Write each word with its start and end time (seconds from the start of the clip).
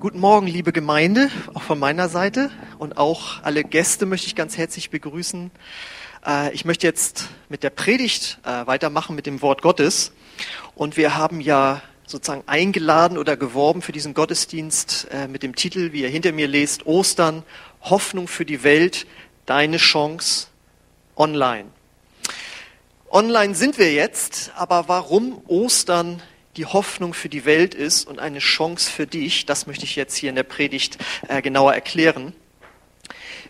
Guten 0.00 0.20
Morgen, 0.20 0.46
liebe 0.46 0.72
Gemeinde, 0.72 1.28
auch 1.54 1.62
von 1.62 1.76
meiner 1.76 2.08
Seite 2.08 2.52
und 2.78 2.98
auch 2.98 3.42
alle 3.42 3.64
Gäste 3.64 4.06
möchte 4.06 4.28
ich 4.28 4.36
ganz 4.36 4.56
herzlich 4.56 4.90
begrüßen. 4.90 5.50
Äh, 6.24 6.54
ich 6.54 6.64
möchte 6.64 6.86
jetzt 6.86 7.30
mit 7.48 7.64
der 7.64 7.70
Predigt 7.70 8.38
äh, 8.44 8.64
weitermachen 8.68 9.16
mit 9.16 9.26
dem 9.26 9.42
Wort 9.42 9.60
Gottes 9.60 10.12
und 10.76 10.96
wir 10.96 11.16
haben 11.16 11.40
ja 11.40 11.82
sozusagen 12.06 12.44
eingeladen 12.46 13.18
oder 13.18 13.36
geworben 13.36 13.82
für 13.82 13.90
diesen 13.90 14.14
Gottesdienst 14.14 15.08
äh, 15.10 15.26
mit 15.26 15.42
dem 15.42 15.56
Titel, 15.56 15.90
wie 15.90 16.02
ihr 16.02 16.08
hinter 16.08 16.30
mir 16.30 16.46
lest, 16.46 16.86
Ostern, 16.86 17.42
Hoffnung 17.80 18.28
für 18.28 18.44
die 18.44 18.62
Welt, 18.62 19.04
deine 19.46 19.78
Chance 19.78 20.46
online. 21.16 21.70
Online 23.10 23.56
sind 23.56 23.78
wir 23.78 23.92
jetzt, 23.92 24.52
aber 24.54 24.86
warum 24.86 25.42
Ostern 25.48 26.22
die 26.58 26.66
Hoffnung 26.66 27.14
für 27.14 27.28
die 27.28 27.44
Welt 27.44 27.74
ist 27.74 28.06
und 28.06 28.18
eine 28.18 28.40
Chance 28.40 28.90
für 28.90 29.06
dich, 29.06 29.46
das 29.46 29.68
möchte 29.68 29.84
ich 29.84 29.94
jetzt 29.94 30.16
hier 30.16 30.28
in 30.28 30.34
der 30.34 30.42
Predigt 30.42 30.98
äh, 31.28 31.40
genauer 31.40 31.72
erklären. 31.72 32.32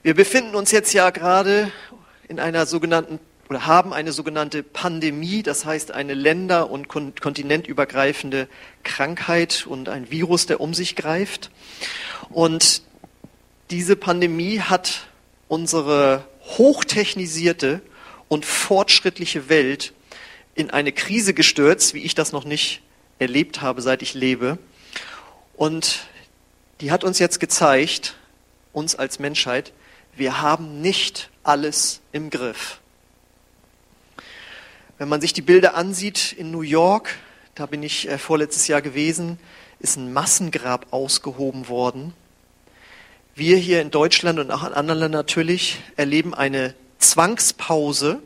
Wir 0.02 0.14
befinden 0.14 0.54
uns 0.54 0.70
jetzt 0.70 0.92
ja 0.92 1.08
gerade 1.08 1.72
in 2.28 2.38
einer 2.38 2.66
sogenannten 2.66 3.18
oder 3.48 3.64
haben 3.64 3.94
eine 3.94 4.12
sogenannte 4.12 4.62
Pandemie, 4.62 5.42
das 5.42 5.64
heißt 5.64 5.92
eine 5.92 6.12
länder- 6.12 6.70
und 6.70 6.88
kontinentübergreifende 6.88 8.46
Krankheit 8.84 9.66
und 9.66 9.88
ein 9.88 10.10
Virus, 10.10 10.44
der 10.44 10.60
um 10.60 10.74
sich 10.74 10.94
greift. 10.94 11.50
Und 12.28 12.82
diese 13.70 13.96
Pandemie 13.96 14.60
hat 14.60 15.08
unsere 15.48 16.28
hochtechnisierte 16.58 17.80
und 18.28 18.44
fortschrittliche 18.44 19.48
Welt 19.48 19.94
in 20.54 20.68
eine 20.68 20.92
Krise 20.92 21.32
gestürzt, 21.32 21.94
wie 21.94 22.02
ich 22.02 22.14
das 22.14 22.32
noch 22.32 22.44
nicht 22.44 22.82
erlebt 23.18 23.60
habe, 23.60 23.82
seit 23.82 24.02
ich 24.02 24.14
lebe. 24.14 24.58
Und 25.56 26.06
die 26.80 26.90
hat 26.90 27.04
uns 27.04 27.18
jetzt 27.18 27.40
gezeigt, 27.40 28.14
uns 28.72 28.94
als 28.94 29.18
Menschheit, 29.18 29.72
wir 30.14 30.40
haben 30.40 30.80
nicht 30.80 31.30
alles 31.42 32.00
im 32.12 32.30
Griff. 32.30 32.80
Wenn 34.98 35.08
man 35.08 35.20
sich 35.20 35.32
die 35.32 35.42
Bilder 35.42 35.74
ansieht 35.74 36.32
in 36.32 36.50
New 36.50 36.62
York, 36.62 37.16
da 37.54 37.66
bin 37.66 37.82
ich 37.82 38.08
äh, 38.08 38.18
vorletztes 38.18 38.66
Jahr 38.66 38.82
gewesen, 38.82 39.38
ist 39.80 39.96
ein 39.96 40.12
Massengrab 40.12 40.86
ausgehoben 40.90 41.68
worden. 41.68 42.14
Wir 43.34 43.56
hier 43.56 43.80
in 43.80 43.92
Deutschland 43.92 44.40
und 44.40 44.50
auch 44.50 44.66
in 44.66 44.72
anderen 44.72 44.98
Ländern 44.98 45.20
natürlich 45.20 45.78
erleben 45.96 46.34
eine 46.34 46.74
Zwangspause, 46.98 48.20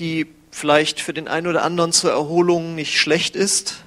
die 0.00 0.26
vielleicht 0.52 1.00
für 1.00 1.12
den 1.12 1.26
einen 1.26 1.48
oder 1.48 1.64
anderen 1.64 1.90
zur 1.90 2.12
Erholung 2.12 2.76
nicht 2.76 3.00
schlecht 3.00 3.34
ist, 3.34 3.82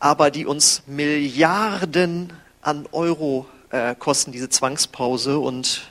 aber 0.00 0.32
die 0.32 0.46
uns 0.46 0.82
Milliarden 0.86 2.32
an 2.62 2.88
Euro 2.90 3.46
äh, 3.70 3.94
kosten, 3.94 4.32
diese 4.32 4.48
Zwangspause 4.48 5.38
und 5.38 5.82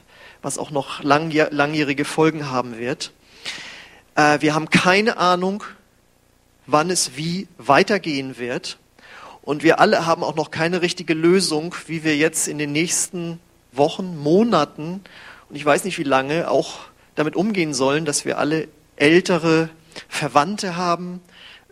was 0.41 0.57
auch 0.57 0.71
noch 0.71 1.01
langjährige 1.03 2.03
Folgen 2.03 2.49
haben 2.49 2.77
wird. 2.77 3.13
Äh, 4.15 4.41
wir 4.41 4.53
haben 4.53 4.69
keine 4.69 5.17
Ahnung, 5.17 5.63
wann 6.65 6.89
es 6.89 7.15
wie 7.15 7.47
weitergehen 7.57 8.37
wird. 8.37 8.77
Und 9.43 9.63
wir 9.63 9.79
alle 9.79 10.05
haben 10.05 10.23
auch 10.23 10.35
noch 10.35 10.51
keine 10.51 10.81
richtige 10.81 11.13
Lösung, 11.13 11.73
wie 11.87 12.03
wir 12.03 12.17
jetzt 12.17 12.47
in 12.47 12.57
den 12.57 12.73
nächsten 12.73 13.39
Wochen, 13.71 14.17
Monaten 14.17 15.01
und 15.51 15.57
ich 15.57 15.65
weiß 15.65 15.83
nicht 15.83 15.97
wie 15.97 16.03
lange 16.03 16.49
auch 16.49 16.79
damit 17.15 17.35
umgehen 17.35 17.73
sollen, 17.73 18.05
dass 18.05 18.23
wir 18.23 18.37
alle 18.37 18.69
ältere 18.95 19.69
Verwandte 20.07 20.75
haben, 20.75 21.21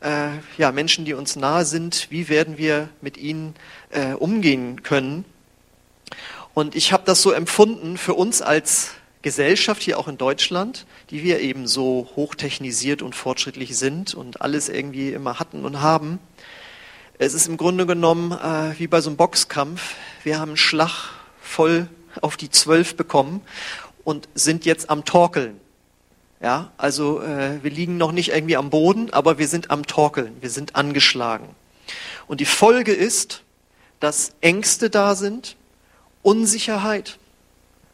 äh, 0.01 0.29
ja, 0.57 0.71
Menschen, 0.71 1.05
die 1.05 1.13
uns 1.13 1.35
nahe 1.35 1.65
sind, 1.65 2.07
wie 2.09 2.29
werden 2.29 2.57
wir 2.57 2.89
mit 3.01 3.17
ihnen 3.17 3.55
äh, 3.89 4.13
umgehen 4.13 4.83
können. 4.83 5.25
Und 6.53 6.75
ich 6.75 6.91
habe 6.91 7.03
das 7.05 7.21
so 7.21 7.31
empfunden 7.31 7.97
für 7.97 8.13
uns 8.13 8.41
als 8.41 8.91
Gesellschaft 9.21 9.81
hier 9.81 9.99
auch 9.99 10.07
in 10.07 10.17
Deutschland, 10.17 10.85
die 11.09 11.23
wir 11.23 11.41
eben 11.41 11.67
so 11.67 12.09
hochtechnisiert 12.15 13.01
und 13.01 13.15
fortschrittlich 13.15 13.77
sind 13.77 14.13
und 14.13 14.41
alles 14.41 14.69
irgendwie 14.69 15.11
immer 15.11 15.39
hatten 15.39 15.65
und 15.65 15.81
haben. 15.81 16.19
Es 17.17 17.33
ist 17.33 17.47
im 17.47 17.57
Grunde 17.57 17.85
genommen 17.85 18.31
äh, 18.31 18.79
wie 18.79 18.87
bei 18.87 19.01
so 19.01 19.09
einem 19.09 19.17
Boxkampf. 19.17 19.95
Wir 20.23 20.39
haben 20.39 20.49
einen 20.49 20.57
Schlag 20.57 21.09
voll 21.41 21.89
auf 22.21 22.37
die 22.37 22.49
Zwölf 22.49 22.95
bekommen 22.95 23.41
und 24.05 24.29
sind 24.35 24.63
jetzt 24.63 24.89
am 24.89 25.03
Torkeln. 25.03 25.59
Ja, 26.41 26.71
also 26.77 27.21
äh, 27.21 27.61
wir 27.63 27.71
liegen 27.71 27.97
noch 27.97 28.13
nicht 28.13 28.29
irgendwie 28.29 28.55
am 28.55 28.69
Boden, 28.69 29.11
aber 29.11 29.37
wir 29.37 29.47
sind 29.47 29.71
am 29.71 29.85
Torkeln, 29.85 30.37
wir 30.39 30.49
sind 30.49 30.75
angeschlagen. 30.75 31.49
Und 32.27 32.39
die 32.39 32.45
Folge 32.45 32.93
ist, 32.93 33.43
dass 33.99 34.31
Ängste 34.39 34.89
da 34.89 35.15
sind, 35.15 35.57
Unsicherheit, 36.21 37.17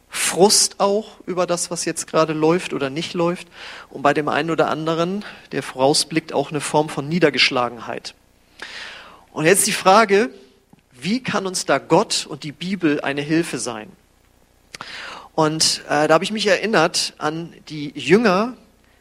Frust 0.08 0.78
auch 0.78 1.18
über 1.26 1.46
das, 1.46 1.70
was 1.70 1.84
jetzt 1.84 2.06
gerade 2.06 2.32
läuft 2.32 2.72
oder 2.72 2.88
nicht 2.88 3.14
läuft. 3.14 3.48
Und 3.90 4.02
bei 4.02 4.14
dem 4.14 4.28
einen 4.28 4.50
oder 4.50 4.70
anderen, 4.70 5.24
der 5.52 5.62
vorausblickt, 5.62 6.32
auch 6.32 6.50
eine 6.50 6.60
Form 6.60 6.88
von 6.88 7.08
Niedergeschlagenheit. 7.08 8.14
Und 9.32 9.44
jetzt 9.44 9.66
die 9.66 9.72
Frage, 9.72 10.30
wie 10.92 11.22
kann 11.22 11.46
uns 11.46 11.66
da 11.66 11.78
Gott 11.78 12.26
und 12.26 12.44
die 12.44 12.52
Bibel 12.52 13.00
eine 13.00 13.20
Hilfe 13.20 13.58
sein? 13.58 13.90
Und 15.36 15.82
äh, 15.90 16.08
da 16.08 16.14
habe 16.14 16.24
ich 16.24 16.32
mich 16.32 16.46
erinnert 16.46 17.12
an 17.18 17.52
die 17.68 17.92
Jünger, 17.94 18.54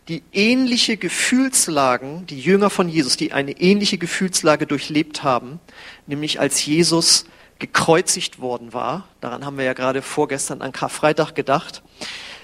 die 0.10 0.22
ähnliche 0.34 0.98
Gefühlslagen, 0.98 2.28
die 2.28 2.38
Jünger 2.38 2.70
von 2.70 2.90
Jesus, 2.90 3.16
die 3.16 3.32
eine 3.32 3.54
ähnliche 3.54 3.98
Gefühlslage 3.98 4.68
durchlebt 4.68 5.24
haben, 5.24 5.62
nämlich 6.08 6.42
als 6.42 6.64
Jesus 6.66 7.24
gekreuzigt 7.58 8.42
worden 8.42 8.74
war. 8.74 9.08
Daran 9.22 9.46
haben 9.46 9.58
wir 9.58 9.64
ja 9.64 9.72
gerade 9.72 10.02
vorgestern 10.02 10.62
an 10.62 10.74
Karfreitag 10.74 11.36
gedacht. 11.36 11.84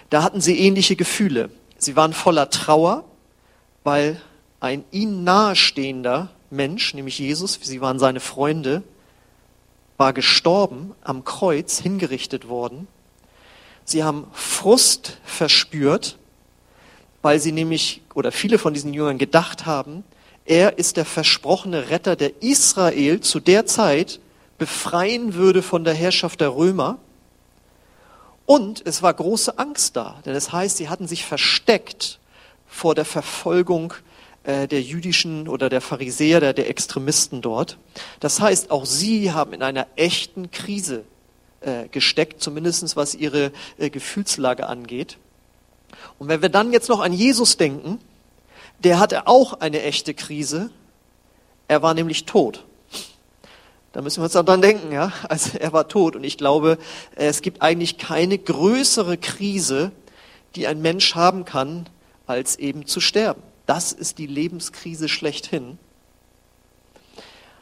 Da 0.09 0.23
hatten 0.23 0.39
sie 0.39 0.57
ähnliche 0.57 0.95
Gefühle. 0.95 1.49
Sie 1.77 1.97
waren 1.97 2.13
voller 2.13 2.49
Trauer, 2.49 3.03
weil 3.83 4.21
ein 4.61 4.85
ihnen 4.91 5.25
nahestehender 5.25 6.29
Mensch, 6.49 6.93
nämlich 6.93 7.19
Jesus, 7.19 7.59
sie 7.61 7.81
waren 7.81 7.99
seine 7.99 8.21
Freunde, 8.21 8.83
war 9.97 10.13
gestorben, 10.13 10.93
am 11.03 11.25
Kreuz 11.25 11.79
hingerichtet 11.79 12.47
worden 12.47 12.87
Sie 13.85 14.03
haben 14.03 14.27
Frust 14.31 15.17
verspürt, 15.23 16.17
weil 17.21 17.39
sie 17.39 17.51
nämlich, 17.51 18.01
oder 18.13 18.31
viele 18.31 18.57
von 18.57 18.73
diesen 18.73 18.93
Jüngern 18.93 19.17
gedacht 19.17 19.65
haben, 19.65 20.03
er 20.45 20.77
ist 20.77 20.97
der 20.97 21.05
versprochene 21.05 21.89
Retter, 21.89 22.15
der 22.15 22.41
Israel 22.41 23.21
zu 23.21 23.39
der 23.39 23.65
Zeit 23.65 24.19
befreien 24.57 25.33
würde 25.35 25.61
von 25.61 25.83
der 25.83 25.93
Herrschaft 25.93 26.41
der 26.41 26.55
Römer. 26.55 26.97
Und 28.45 28.85
es 28.85 29.01
war 29.01 29.13
große 29.13 29.57
Angst 29.57 29.95
da, 29.95 30.19
denn 30.25 30.35
es 30.35 30.51
heißt, 30.51 30.77
sie 30.77 30.89
hatten 30.89 31.07
sich 31.07 31.25
versteckt 31.25 32.19
vor 32.67 32.95
der 32.95 33.05
Verfolgung 33.05 33.93
äh, 34.43 34.67
der 34.67 34.81
jüdischen 34.81 35.47
oder 35.47 35.69
der 35.69 35.81
Pharisäer, 35.81 36.39
der, 36.39 36.53
der 36.53 36.69
Extremisten 36.69 37.41
dort. 37.41 37.77
Das 38.19 38.41
heißt, 38.41 38.71
auch 38.71 38.85
sie 38.85 39.31
haben 39.31 39.53
in 39.53 39.61
einer 39.61 39.87
echten 39.95 40.51
Krise 40.51 41.03
äh, 41.61 41.87
gesteckt, 41.89 42.41
zumindest 42.41 42.95
was 42.95 43.15
ihre 43.15 43.51
äh, 43.77 43.89
Gefühlslage 43.89 44.67
angeht. 44.67 45.17
Und 46.19 46.27
wenn 46.27 46.41
wir 46.41 46.49
dann 46.49 46.71
jetzt 46.73 46.89
noch 46.89 46.99
an 46.99 47.13
Jesus 47.13 47.57
denken, 47.57 47.99
der 48.83 48.99
hatte 48.99 49.27
auch 49.27 49.59
eine 49.59 49.81
echte 49.83 50.13
Krise. 50.13 50.71
Er 51.67 51.81
war 51.81 51.93
nämlich 51.93 52.25
tot. 52.25 52.65
Da 53.93 54.01
müssen 54.01 54.21
wir 54.21 54.23
uns 54.23 54.33
dann 54.33 54.61
denken, 54.61 54.91
ja. 54.91 55.11
Also 55.27 55.57
er 55.57 55.73
war 55.73 55.87
tot. 55.87 56.15
Und 56.15 56.23
ich 56.23 56.37
glaube, 56.37 56.77
es 57.15 57.41
gibt 57.41 57.61
eigentlich 57.61 57.97
keine 57.97 58.37
größere 58.37 59.17
Krise, 59.17 59.91
die 60.55 60.67
ein 60.67 60.81
Mensch 60.81 61.15
haben 61.15 61.45
kann, 61.45 61.87
als 62.25 62.57
eben 62.57 62.85
zu 62.85 62.99
sterben. 62.99 63.41
Das 63.65 63.91
ist 63.91 64.17
die 64.17 64.27
Lebenskrise 64.27 65.09
schlechthin. 65.09 65.77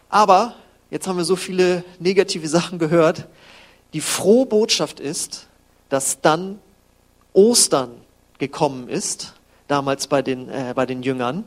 Aber 0.09 0.55
jetzt 0.89 1.07
haben 1.07 1.17
wir 1.17 1.25
so 1.25 1.35
viele 1.35 1.83
negative 1.99 2.47
Sachen 2.49 2.79
gehört. 2.79 3.27
Die 3.93 4.01
frohe 4.01 4.45
Botschaft 4.45 4.99
ist, 4.99 5.47
dass 5.89 6.21
dann 6.21 6.59
Ostern 7.33 7.91
gekommen 8.37 8.87
ist, 8.87 9.33
damals 9.67 10.07
bei 10.07 10.21
den, 10.21 10.49
äh, 10.49 10.73
bei 10.75 10.85
den 10.85 11.03
Jüngern, 11.03 11.43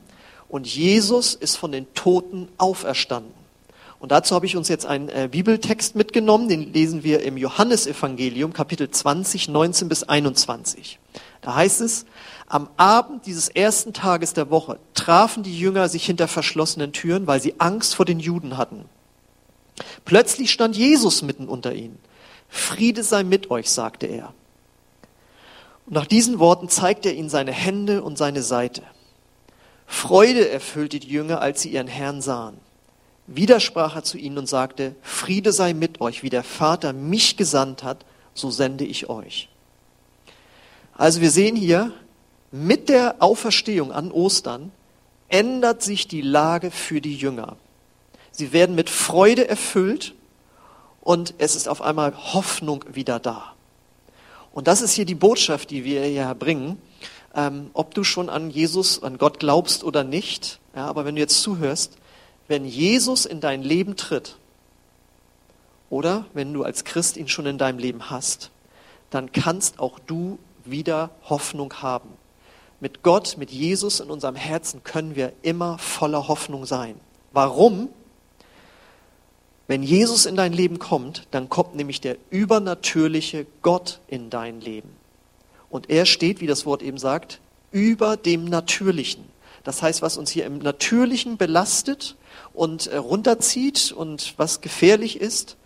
und 0.48 0.66
Jesus 0.66 1.34
ist 1.34 1.56
von 1.56 1.72
den 1.72 1.92
Toten 1.94 2.48
auferstanden. 2.58 3.32
Und 4.00 4.10
dazu 4.10 4.34
habe 4.34 4.46
ich 4.46 4.56
uns 4.56 4.68
jetzt 4.68 4.84
einen 4.84 5.08
äh, 5.08 5.28
Bibeltext 5.30 5.94
mitgenommen, 5.94 6.48
den 6.48 6.72
lesen 6.72 7.04
wir 7.04 7.22
im 7.22 7.36
Johannesevangelium, 7.36 8.52
Kapitel 8.52 8.90
20, 8.90 9.48
19 9.48 9.88
bis 9.88 10.02
21. 10.02 10.98
Da 11.40 11.54
heißt 11.54 11.80
es, 11.80 12.04
am 12.48 12.68
Abend 12.76 13.26
dieses 13.26 13.48
ersten 13.48 13.92
Tages 13.92 14.34
der 14.34 14.50
Woche 14.50 14.78
trafen 14.92 15.42
die 15.42 15.56
Jünger 15.56 15.88
sich 15.88 16.04
hinter 16.04 16.28
verschlossenen 16.28 16.92
Türen, 16.92 17.26
weil 17.26 17.40
sie 17.40 17.54
Angst 17.58 17.94
vor 17.94 18.04
den 18.04 18.20
Juden 18.20 18.58
hatten. 18.58 18.84
Plötzlich 20.04 20.50
stand 20.50 20.76
Jesus 20.76 21.22
mitten 21.22 21.48
unter 21.48 21.72
ihnen. 21.72 21.98
Friede 22.54 23.02
sei 23.02 23.24
mit 23.24 23.50
euch, 23.50 23.70
sagte 23.70 24.06
er. 24.06 24.34
Und 25.86 25.94
nach 25.94 26.06
diesen 26.06 26.38
Worten 26.38 26.68
zeigte 26.68 27.08
er 27.08 27.14
ihnen 27.14 27.30
seine 27.30 27.50
Hände 27.50 28.02
und 28.02 28.18
seine 28.18 28.42
Seite. 28.42 28.82
Freude 29.86 30.50
erfüllte 30.50 31.00
die 31.00 31.08
Jünger, 31.08 31.40
als 31.40 31.62
sie 31.62 31.70
ihren 31.70 31.86
Herrn 31.86 32.20
sahen. 32.20 32.58
Wieder 33.26 33.58
sprach 33.58 33.96
er 33.96 34.04
zu 34.04 34.18
ihnen 34.18 34.36
und 34.36 34.50
sagte, 34.50 34.94
Friede 35.00 35.50
sei 35.50 35.72
mit 35.72 36.02
euch, 36.02 36.22
wie 36.22 36.28
der 36.28 36.44
Vater 36.44 36.92
mich 36.92 37.38
gesandt 37.38 37.84
hat, 37.84 38.04
so 38.34 38.50
sende 38.50 38.84
ich 38.84 39.08
euch. 39.08 39.48
Also 40.92 41.22
wir 41.22 41.30
sehen 41.30 41.56
hier, 41.56 41.90
mit 42.50 42.90
der 42.90 43.16
Auferstehung 43.20 43.92
an 43.92 44.12
Ostern 44.12 44.72
ändert 45.28 45.82
sich 45.82 46.06
die 46.06 46.20
Lage 46.20 46.70
für 46.70 47.00
die 47.00 47.16
Jünger. 47.16 47.56
Sie 48.30 48.52
werden 48.52 48.74
mit 48.74 48.90
Freude 48.90 49.48
erfüllt 49.48 50.14
und 51.02 51.34
es 51.38 51.54
ist 51.56 51.68
auf 51.68 51.82
einmal 51.82 52.14
Hoffnung 52.32 52.84
wieder 52.90 53.18
da. 53.18 53.54
Und 54.52 54.68
das 54.68 54.80
ist 54.82 54.92
hier 54.92 55.04
die 55.04 55.14
Botschaft, 55.14 55.70
die 55.70 55.84
wir 55.84 56.04
hier 56.04 56.34
bringen. 56.34 56.80
Ähm, 57.34 57.70
ob 57.72 57.94
du 57.94 58.04
schon 58.04 58.28
an 58.28 58.50
Jesus, 58.50 59.02
an 59.02 59.18
Gott 59.18 59.38
glaubst 59.38 59.84
oder 59.84 60.04
nicht, 60.04 60.60
ja, 60.74 60.86
aber 60.86 61.04
wenn 61.04 61.14
du 61.14 61.20
jetzt 61.20 61.40
zuhörst, 61.42 61.96
wenn 62.48 62.64
Jesus 62.64 63.24
in 63.24 63.40
dein 63.40 63.62
Leben 63.62 63.96
tritt, 63.96 64.36
oder 65.92 66.24
wenn 66.32 66.54
du 66.54 66.62
als 66.62 66.84
Christ 66.84 67.18
ihn 67.18 67.28
schon 67.28 67.44
in 67.44 67.58
deinem 67.58 67.78
Leben 67.78 68.08
hast, 68.08 68.50
dann 69.10 69.30
kannst 69.30 69.78
auch 69.78 69.98
du 69.98 70.38
wieder 70.64 71.10
Hoffnung 71.24 71.74
haben. 71.82 72.08
Mit 72.80 73.02
Gott, 73.02 73.36
mit 73.36 73.50
Jesus 73.50 74.00
in 74.00 74.10
unserem 74.10 74.34
Herzen 74.34 74.82
können 74.84 75.16
wir 75.16 75.34
immer 75.42 75.76
voller 75.76 76.28
Hoffnung 76.28 76.64
sein. 76.64 76.98
Warum? 77.32 77.90
Wenn 79.72 79.82
Jesus 79.82 80.26
in 80.26 80.36
dein 80.36 80.52
Leben 80.52 80.78
kommt, 80.78 81.26
dann 81.30 81.48
kommt 81.48 81.76
nämlich 81.76 82.02
der 82.02 82.18
übernatürliche 82.28 83.46
Gott 83.62 84.00
in 84.06 84.28
dein 84.28 84.60
Leben. 84.60 84.90
Und 85.70 85.88
er 85.88 86.04
steht, 86.04 86.42
wie 86.42 86.46
das 86.46 86.66
Wort 86.66 86.82
eben 86.82 86.98
sagt, 86.98 87.40
über 87.70 88.18
dem 88.18 88.44
Natürlichen. 88.44 89.24
Das 89.64 89.80
heißt, 89.80 90.02
was 90.02 90.18
uns 90.18 90.30
hier 90.30 90.44
im 90.44 90.58
Natürlichen 90.58 91.38
belastet 91.38 92.16
und 92.52 92.88
äh, 92.88 92.98
runterzieht 92.98 93.92
und 93.92 94.34
was 94.36 94.60
gefährlich 94.60 95.18
ist, 95.18 95.56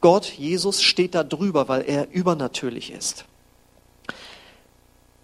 Gott, 0.00 0.24
Jesus 0.24 0.82
steht 0.82 1.14
da 1.14 1.22
drüber, 1.22 1.68
weil 1.68 1.82
er 1.82 2.10
übernatürlich 2.10 2.90
ist. 2.90 3.26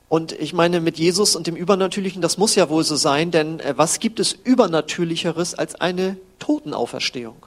Und 0.08 0.30
ich 0.30 0.52
meine, 0.52 0.80
mit 0.80 0.96
Jesus 0.96 1.34
und 1.34 1.48
dem 1.48 1.56
Übernatürlichen, 1.56 2.22
das 2.22 2.38
muss 2.38 2.54
ja 2.54 2.68
wohl 2.68 2.84
so 2.84 2.94
sein, 2.94 3.32
denn 3.32 3.58
äh, 3.58 3.74
was 3.76 3.98
gibt 3.98 4.20
es 4.20 4.32
Übernatürlicheres 4.32 5.54
als 5.54 5.74
eine 5.74 6.18
Totenauferstehung? 6.38 7.46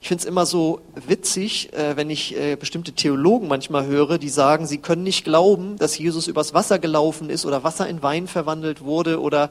Ich 0.00 0.08
finde 0.08 0.22
es 0.22 0.26
immer 0.26 0.46
so 0.46 0.80
witzig, 0.94 1.72
äh, 1.72 1.96
wenn 1.96 2.10
ich 2.10 2.36
äh, 2.36 2.56
bestimmte 2.56 2.92
Theologen 2.92 3.48
manchmal 3.48 3.86
höre, 3.86 4.18
die 4.18 4.28
sagen, 4.28 4.66
sie 4.66 4.78
können 4.78 5.02
nicht 5.02 5.24
glauben, 5.24 5.76
dass 5.78 5.98
Jesus 5.98 6.28
übers 6.28 6.54
Wasser 6.54 6.78
gelaufen 6.78 7.30
ist 7.30 7.46
oder 7.46 7.64
Wasser 7.64 7.88
in 7.88 8.02
Wein 8.02 8.28
verwandelt 8.28 8.82
wurde 8.82 9.20
oder 9.20 9.50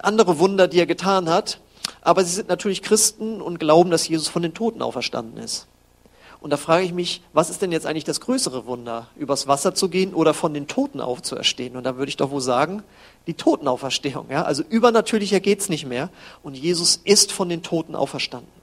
andere 0.00 0.38
Wunder, 0.38 0.68
die 0.68 0.80
er 0.80 0.86
getan 0.86 1.28
hat. 1.28 1.60
Aber 2.00 2.24
sie 2.24 2.32
sind 2.32 2.48
natürlich 2.48 2.82
Christen 2.82 3.40
und 3.40 3.58
glauben, 3.58 3.90
dass 3.90 4.08
Jesus 4.08 4.28
von 4.28 4.42
den 4.42 4.54
Toten 4.54 4.82
auferstanden 4.82 5.42
ist. 5.42 5.66
Und 6.40 6.50
da 6.50 6.56
frage 6.56 6.84
ich 6.84 6.92
mich, 6.92 7.22
was 7.32 7.50
ist 7.50 7.62
denn 7.62 7.70
jetzt 7.70 7.86
eigentlich 7.86 8.02
das 8.02 8.20
größere 8.20 8.66
Wunder, 8.66 9.06
übers 9.14 9.46
Wasser 9.46 9.76
zu 9.76 9.88
gehen 9.88 10.12
oder 10.12 10.34
von 10.34 10.52
den 10.52 10.66
Toten 10.66 11.00
aufzuerstehen? 11.00 11.76
Und 11.76 11.84
da 11.84 11.96
würde 11.96 12.08
ich 12.08 12.16
doch 12.16 12.32
wohl 12.32 12.40
sagen, 12.40 12.82
die 13.28 13.34
Totenauferstehung. 13.34 14.26
Ja? 14.28 14.42
Also 14.42 14.64
übernatürlicher 14.68 15.38
geht's 15.38 15.68
nicht 15.68 15.86
mehr. 15.86 16.10
Und 16.42 16.56
Jesus 16.56 17.00
ist 17.04 17.30
von 17.30 17.48
den 17.48 17.62
Toten 17.62 17.94
auferstanden. 17.94 18.61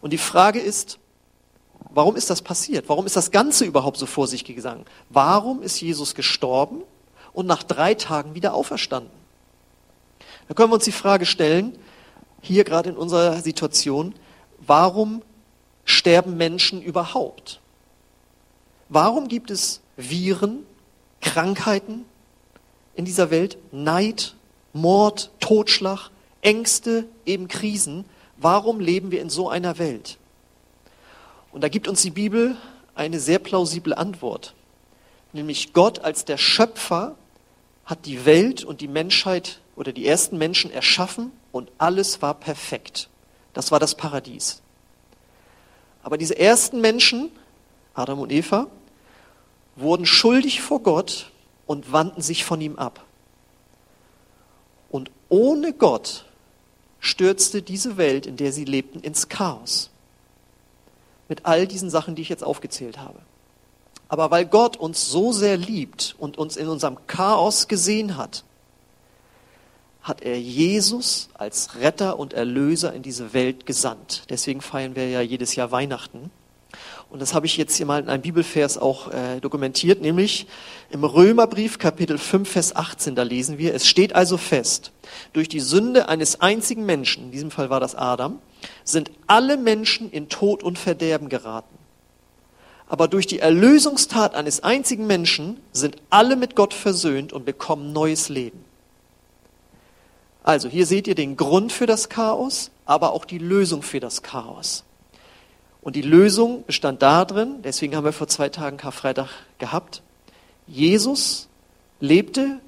Und 0.00 0.12
die 0.12 0.18
Frage 0.18 0.60
ist, 0.60 0.98
warum 1.90 2.16
ist 2.16 2.30
das 2.30 2.42
passiert? 2.42 2.88
Warum 2.88 3.06
ist 3.06 3.16
das 3.16 3.30
Ganze 3.30 3.64
überhaupt 3.64 3.96
so 3.96 4.06
vor 4.06 4.26
sich 4.26 4.44
gegangen? 4.44 4.84
Warum 5.08 5.62
ist 5.62 5.80
Jesus 5.80 6.14
gestorben 6.14 6.82
und 7.32 7.46
nach 7.46 7.62
drei 7.62 7.94
Tagen 7.94 8.34
wieder 8.34 8.54
auferstanden? 8.54 9.10
Da 10.48 10.54
können 10.54 10.70
wir 10.70 10.74
uns 10.76 10.84
die 10.84 10.92
Frage 10.92 11.26
stellen, 11.26 11.78
hier 12.40 12.64
gerade 12.64 12.90
in 12.90 12.96
unserer 12.96 13.40
Situation, 13.40 14.14
warum 14.58 15.22
sterben 15.84 16.36
Menschen 16.36 16.80
überhaupt? 16.82 17.60
Warum 18.88 19.28
gibt 19.28 19.50
es 19.50 19.80
Viren, 19.96 20.64
Krankheiten 21.20 22.04
in 22.94 23.04
dieser 23.04 23.30
Welt, 23.30 23.58
Neid, 23.72 24.34
Mord, 24.72 25.30
Totschlag, 25.40 26.10
Ängste, 26.40 27.06
eben 27.26 27.48
Krisen? 27.48 28.04
Warum 28.40 28.78
leben 28.78 29.10
wir 29.10 29.20
in 29.20 29.30
so 29.30 29.48
einer 29.48 29.78
Welt? 29.78 30.16
Und 31.50 31.62
da 31.62 31.68
gibt 31.68 31.88
uns 31.88 32.02
die 32.02 32.10
Bibel 32.10 32.56
eine 32.94 33.18
sehr 33.18 33.40
plausible 33.40 33.96
Antwort. 33.96 34.54
Nämlich 35.32 35.72
Gott 35.72 35.98
als 36.00 36.24
der 36.24 36.38
Schöpfer 36.38 37.16
hat 37.84 38.06
die 38.06 38.24
Welt 38.24 38.64
und 38.64 38.80
die 38.80 38.88
Menschheit 38.88 39.60
oder 39.74 39.92
die 39.92 40.06
ersten 40.06 40.38
Menschen 40.38 40.70
erschaffen 40.70 41.32
und 41.52 41.70
alles 41.78 42.22
war 42.22 42.34
perfekt. 42.34 43.08
Das 43.54 43.72
war 43.72 43.80
das 43.80 43.96
Paradies. 43.96 44.62
Aber 46.04 46.16
diese 46.16 46.38
ersten 46.38 46.80
Menschen, 46.80 47.30
Adam 47.94 48.20
und 48.20 48.30
Eva, 48.30 48.68
wurden 49.74 50.06
schuldig 50.06 50.60
vor 50.60 50.80
Gott 50.80 51.32
und 51.66 51.92
wandten 51.92 52.22
sich 52.22 52.44
von 52.44 52.60
ihm 52.60 52.76
ab. 52.76 53.04
Und 54.90 55.10
ohne 55.28 55.72
Gott 55.72 56.24
stürzte 57.08 57.62
diese 57.62 57.96
Welt, 57.96 58.26
in 58.26 58.36
der 58.36 58.52
sie 58.52 58.64
lebten, 58.64 59.00
ins 59.00 59.28
Chaos. 59.28 59.90
Mit 61.28 61.46
all 61.46 61.66
diesen 61.66 61.90
Sachen, 61.90 62.14
die 62.14 62.22
ich 62.22 62.28
jetzt 62.28 62.44
aufgezählt 62.44 62.98
habe. 62.98 63.20
Aber 64.08 64.30
weil 64.30 64.46
Gott 64.46 64.76
uns 64.76 65.10
so 65.10 65.32
sehr 65.32 65.56
liebt 65.56 66.14
und 66.18 66.38
uns 66.38 66.56
in 66.56 66.68
unserem 66.68 66.96
Chaos 67.06 67.68
gesehen 67.68 68.16
hat, 68.16 68.44
hat 70.00 70.22
er 70.22 70.40
Jesus 70.40 71.28
als 71.34 71.76
Retter 71.76 72.18
und 72.18 72.32
Erlöser 72.32 72.94
in 72.94 73.02
diese 73.02 73.34
Welt 73.34 73.66
gesandt. 73.66 74.22
Deswegen 74.30 74.62
feiern 74.62 74.96
wir 74.96 75.08
ja 75.08 75.20
jedes 75.20 75.54
Jahr 75.54 75.70
Weihnachten. 75.70 76.30
Und 77.10 77.22
das 77.22 77.32
habe 77.32 77.46
ich 77.46 77.56
jetzt 77.56 77.76
hier 77.76 77.86
mal 77.86 78.02
in 78.02 78.08
einem 78.08 78.22
Bibelvers 78.22 78.76
auch 78.76 79.10
äh, 79.10 79.40
dokumentiert, 79.40 80.02
nämlich 80.02 80.46
im 80.90 81.04
Römerbrief 81.04 81.78
Kapitel 81.78 82.18
5, 82.18 82.48
Vers 82.48 82.76
18, 82.76 83.14
da 83.14 83.22
lesen 83.22 83.56
wir, 83.56 83.74
es 83.74 83.86
steht 83.86 84.14
also 84.14 84.36
fest, 84.36 84.92
durch 85.32 85.48
die 85.48 85.60
Sünde 85.60 86.08
eines 86.10 86.42
einzigen 86.42 86.84
Menschen, 86.84 87.24
in 87.24 87.30
diesem 87.30 87.50
Fall 87.50 87.70
war 87.70 87.80
das 87.80 87.94
Adam, 87.94 88.40
sind 88.84 89.10
alle 89.26 89.56
Menschen 89.56 90.10
in 90.10 90.28
Tod 90.28 90.62
und 90.62 90.78
Verderben 90.78 91.30
geraten. 91.30 91.78
Aber 92.88 93.08
durch 93.08 93.26
die 93.26 93.38
Erlösungstat 93.38 94.34
eines 94.34 94.62
einzigen 94.62 95.06
Menschen 95.06 95.60
sind 95.72 95.96
alle 96.10 96.36
mit 96.36 96.56
Gott 96.56 96.74
versöhnt 96.74 97.32
und 97.32 97.46
bekommen 97.46 97.92
neues 97.92 98.28
Leben. 98.28 98.64
Also 100.42 100.68
hier 100.68 100.86
seht 100.86 101.06
ihr 101.06 101.14
den 101.14 101.36
Grund 101.36 101.72
für 101.72 101.86
das 101.86 102.08
Chaos, 102.08 102.70
aber 102.86 103.12
auch 103.12 103.26
die 103.26 103.38
Lösung 103.38 103.82
für 103.82 104.00
das 104.00 104.22
Chaos. 104.22 104.84
Und 105.88 105.96
die 105.96 106.02
Lösung 106.02 106.66
bestand 106.66 107.00
darin, 107.00 107.62
deswegen 107.62 107.96
haben 107.96 108.04
wir 108.04 108.12
vor 108.12 108.28
zwei 108.28 108.50
Tagen 108.50 108.76
Karfreitag 108.76 109.30
gehabt, 109.58 110.02
Jesus 110.66 111.48
lebte 111.98 112.60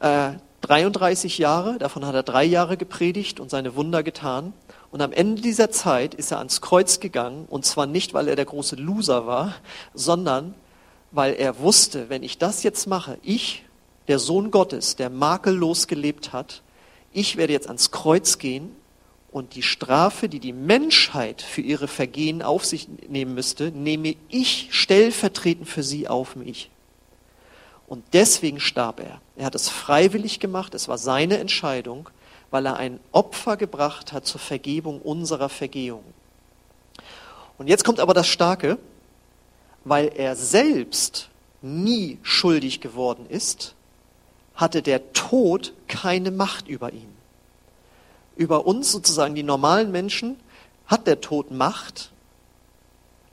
äh, 0.00 0.32
33 0.62 1.38
Jahre, 1.38 1.78
davon 1.78 2.04
hat 2.04 2.16
er 2.16 2.24
drei 2.24 2.42
Jahre 2.42 2.76
gepredigt 2.76 3.38
und 3.38 3.48
seine 3.48 3.76
Wunder 3.76 4.02
getan. 4.02 4.54
Und 4.90 5.02
am 5.02 5.12
Ende 5.12 5.40
dieser 5.40 5.70
Zeit 5.70 6.14
ist 6.14 6.32
er 6.32 6.38
ans 6.38 6.62
Kreuz 6.62 6.98
gegangen, 6.98 7.46
und 7.48 7.64
zwar 7.64 7.86
nicht, 7.86 8.12
weil 8.12 8.26
er 8.26 8.34
der 8.34 8.44
große 8.44 8.74
Loser 8.74 9.24
war, 9.24 9.54
sondern 9.94 10.56
weil 11.12 11.34
er 11.34 11.60
wusste, 11.60 12.08
wenn 12.08 12.24
ich 12.24 12.38
das 12.38 12.64
jetzt 12.64 12.88
mache, 12.88 13.18
ich, 13.22 13.64
der 14.08 14.18
Sohn 14.18 14.50
Gottes, 14.50 14.96
der 14.96 15.10
makellos 15.10 15.86
gelebt 15.86 16.32
hat, 16.32 16.62
ich 17.12 17.36
werde 17.36 17.52
jetzt 17.52 17.68
ans 17.68 17.92
Kreuz 17.92 18.38
gehen 18.38 18.74
und 19.34 19.56
die 19.56 19.64
Strafe, 19.64 20.28
die 20.28 20.38
die 20.38 20.52
Menschheit 20.52 21.42
für 21.42 21.60
ihre 21.60 21.88
Vergehen 21.88 22.40
auf 22.40 22.64
sich 22.64 22.86
nehmen 23.08 23.34
müsste, 23.34 23.72
nehme 23.72 24.14
ich 24.28 24.68
stellvertretend 24.70 25.68
für 25.68 25.82
sie 25.82 26.06
auf 26.06 26.36
mich. 26.36 26.70
Und 27.88 28.04
deswegen 28.12 28.60
starb 28.60 29.00
er. 29.00 29.20
Er 29.34 29.46
hat 29.46 29.56
es 29.56 29.68
freiwillig 29.68 30.38
gemacht, 30.38 30.72
es 30.72 30.86
war 30.86 30.98
seine 30.98 31.38
Entscheidung, 31.38 32.08
weil 32.52 32.64
er 32.64 32.76
ein 32.76 33.00
Opfer 33.10 33.56
gebracht 33.56 34.12
hat 34.12 34.24
zur 34.24 34.40
Vergebung 34.40 35.02
unserer 35.02 35.48
Vergehung. 35.48 36.04
Und 37.58 37.66
jetzt 37.66 37.82
kommt 37.82 37.98
aber 37.98 38.14
das 38.14 38.28
Starke, 38.28 38.78
weil 39.82 40.12
er 40.14 40.36
selbst 40.36 41.28
nie 41.60 42.20
schuldig 42.22 42.80
geworden 42.80 43.26
ist, 43.28 43.74
hatte 44.54 44.80
der 44.80 45.12
Tod 45.12 45.72
keine 45.88 46.30
Macht 46.30 46.68
über 46.68 46.92
ihn 46.92 47.14
über 48.36 48.66
uns 48.66 48.92
sozusagen, 48.92 49.34
die 49.34 49.42
normalen 49.42 49.90
Menschen, 49.90 50.36
hat 50.86 51.06
der 51.06 51.20
Tod 51.20 51.50
Macht, 51.50 52.10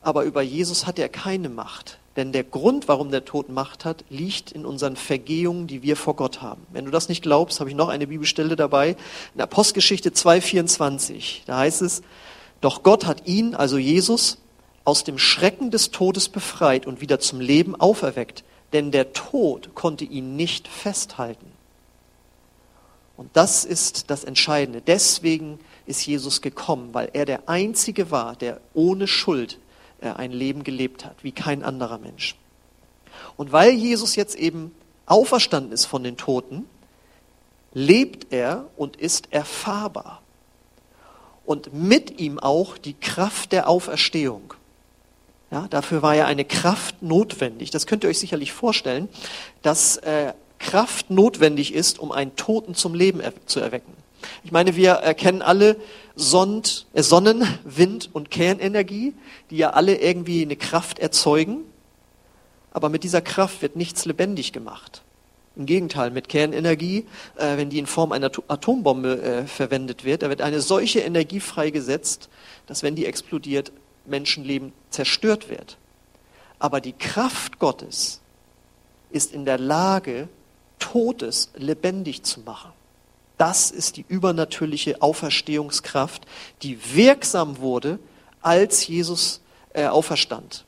aber 0.01 0.23
über 0.23 0.41
Jesus 0.41 0.85
hat 0.87 0.99
er 0.99 1.09
keine 1.09 1.49
Macht. 1.49 1.99
Denn 2.17 2.33
der 2.33 2.43
Grund, 2.43 2.87
warum 2.87 3.09
der 3.09 3.23
Tod 3.23 3.49
Macht 3.49 3.85
hat, 3.85 4.03
liegt 4.09 4.51
in 4.51 4.65
unseren 4.65 4.97
Vergehungen, 4.97 5.67
die 5.67 5.81
wir 5.81 5.95
vor 5.95 6.15
Gott 6.15 6.41
haben. 6.41 6.65
Wenn 6.71 6.83
du 6.83 6.91
das 6.91 7.07
nicht 7.07 7.21
glaubst, 7.21 7.59
habe 7.59 7.69
ich 7.69 7.75
noch 7.75 7.87
eine 7.87 8.07
Bibelstelle 8.07 8.57
dabei. 8.57 8.97
In 9.33 9.41
Apostelgeschichte 9.41 10.09
2,24. 10.09 11.41
Da 11.45 11.59
heißt 11.59 11.81
es, 11.81 12.01
doch 12.59 12.83
Gott 12.83 13.05
hat 13.05 13.27
ihn, 13.27 13.55
also 13.55 13.77
Jesus, 13.77 14.39
aus 14.83 15.05
dem 15.05 15.17
Schrecken 15.17 15.71
des 15.71 15.91
Todes 15.91 16.27
befreit 16.27 16.85
und 16.85 16.99
wieder 16.99 17.19
zum 17.19 17.39
Leben 17.39 17.79
auferweckt. 17.79 18.43
Denn 18.73 18.91
der 18.91 19.13
Tod 19.13 19.73
konnte 19.73 20.03
ihn 20.03 20.35
nicht 20.35 20.67
festhalten. 20.67 21.50
Und 23.21 23.29
das 23.33 23.65
ist 23.65 24.09
das 24.09 24.23
Entscheidende. 24.23 24.81
Deswegen 24.81 25.59
ist 25.85 26.03
Jesus 26.07 26.41
gekommen, 26.41 26.89
weil 26.93 27.11
er 27.13 27.25
der 27.25 27.47
Einzige 27.47 28.09
war, 28.09 28.35
der 28.35 28.59
ohne 28.73 29.05
Schuld 29.05 29.59
äh, 30.01 30.09
ein 30.09 30.31
Leben 30.31 30.63
gelebt 30.63 31.05
hat, 31.05 31.23
wie 31.23 31.31
kein 31.31 31.61
anderer 31.61 31.99
Mensch. 31.99 32.35
Und 33.37 33.51
weil 33.51 33.73
Jesus 33.73 34.15
jetzt 34.15 34.33
eben 34.33 34.73
auferstanden 35.05 35.71
ist 35.71 35.85
von 35.85 36.03
den 36.03 36.17
Toten, 36.17 36.65
lebt 37.75 38.33
er 38.33 38.65
und 38.75 38.95
ist 38.95 39.31
erfahrbar. 39.31 40.23
Und 41.45 41.75
mit 41.75 42.19
ihm 42.19 42.39
auch 42.39 42.75
die 42.79 42.95
Kraft 42.95 43.51
der 43.51 43.69
Auferstehung. 43.69 44.55
Ja, 45.51 45.67
dafür 45.67 46.01
war 46.01 46.15
ja 46.15 46.25
eine 46.25 46.43
Kraft 46.43 47.03
notwendig. 47.03 47.69
Das 47.69 47.85
könnt 47.85 48.03
ihr 48.03 48.09
euch 48.09 48.17
sicherlich 48.17 48.51
vorstellen, 48.51 49.09
dass 49.61 49.97
äh, 49.97 50.33
Kraft 50.61 51.09
notwendig 51.09 51.73
ist, 51.73 51.99
um 51.99 52.11
einen 52.11 52.35
Toten 52.35 52.75
zum 52.75 52.93
Leben 52.93 53.19
er 53.19 53.33
zu 53.45 53.59
erwecken. 53.59 53.93
Ich 54.43 54.51
meine, 54.51 54.75
wir 54.75 54.91
erkennen 54.91 55.41
alle 55.41 55.77
Sond, 56.15 56.85
äh, 56.93 57.03
Sonnen, 57.03 57.43
Wind 57.63 58.09
und 58.13 58.31
Kernenergie, 58.31 59.13
die 59.49 59.57
ja 59.57 59.71
alle 59.71 59.97
irgendwie 59.97 60.41
eine 60.43 60.55
Kraft 60.55 60.99
erzeugen. 60.99 61.61
Aber 62.71 62.89
mit 62.89 63.03
dieser 63.03 63.21
Kraft 63.21 63.61
wird 63.61 63.75
nichts 63.75 64.05
lebendig 64.05 64.53
gemacht. 64.53 65.01
Im 65.55 65.65
Gegenteil, 65.65 66.11
mit 66.11 66.29
Kernenergie, 66.29 67.05
äh, 67.35 67.57
wenn 67.57 67.69
die 67.69 67.79
in 67.79 67.85
Form 67.85 68.11
einer 68.11 68.31
Atombombe 68.47 69.21
äh, 69.21 69.45
verwendet 69.45 70.05
wird, 70.05 70.23
da 70.23 70.29
wird 70.29 70.41
eine 70.41 70.61
solche 70.61 70.99
Energie 70.99 71.41
freigesetzt, 71.41 72.29
dass 72.67 72.83
wenn 72.83 72.95
die 72.95 73.05
explodiert, 73.05 73.71
Menschenleben 74.05 74.73
zerstört 74.89 75.49
wird. 75.49 75.77
Aber 76.57 76.79
die 76.81 76.93
Kraft 76.93 77.59
Gottes 77.59 78.21
ist 79.09 79.33
in 79.33 79.45
der 79.45 79.57
Lage, 79.57 80.29
Todes 80.81 81.51
lebendig 81.55 82.23
zu 82.23 82.41
machen. 82.41 82.73
Das 83.37 83.71
ist 83.71 83.95
die 83.95 84.05
übernatürliche 84.07 85.01
Auferstehungskraft, 85.01 86.25
die 86.61 86.77
wirksam 86.93 87.59
wurde, 87.59 87.97
als 88.41 88.85
Jesus 88.85 89.39
äh, 89.73 89.87
auferstand. 89.87 90.65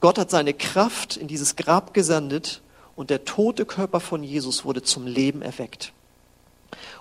Gott 0.00 0.18
hat 0.18 0.30
seine 0.30 0.54
Kraft 0.54 1.16
in 1.16 1.26
dieses 1.26 1.56
Grab 1.56 1.94
gesandet 1.94 2.60
und 2.96 3.10
der 3.10 3.24
tote 3.24 3.64
Körper 3.64 4.00
von 4.00 4.22
Jesus 4.22 4.64
wurde 4.64 4.82
zum 4.82 5.06
Leben 5.06 5.42
erweckt. 5.42 5.92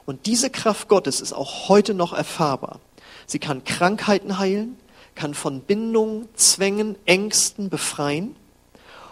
Und 0.06 0.26
diese 0.26 0.50
Kraft 0.50 0.88
Gottes 0.88 1.22
ist 1.22 1.34
auch 1.34 1.70
heute 1.70 1.94
noch 1.94 2.14
erfahrbar. 2.14 2.80
Sie 3.26 3.40
kann 3.40 3.64
Krankheiten 3.64 4.40
heilen, 4.40 4.78
kann 5.16 5.34
von 5.34 5.62
Bindungen, 5.62 6.28
Zwängen, 6.36 6.96
Ängsten 7.06 7.70
befreien. 7.70 8.36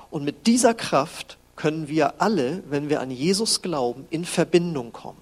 Und 0.10 0.24
mit 0.24 0.48
dieser 0.48 0.74
Kraft 0.74 1.37
können 1.58 1.90
wir 1.90 2.22
alle, 2.22 2.64
wenn 2.70 2.88
wir 2.90 3.02
an 3.02 3.12
Jesus 3.12 3.62
glauben, 3.62 4.08
in 4.10 4.24
Verbindung 4.24 4.94
kommen. 4.94 5.22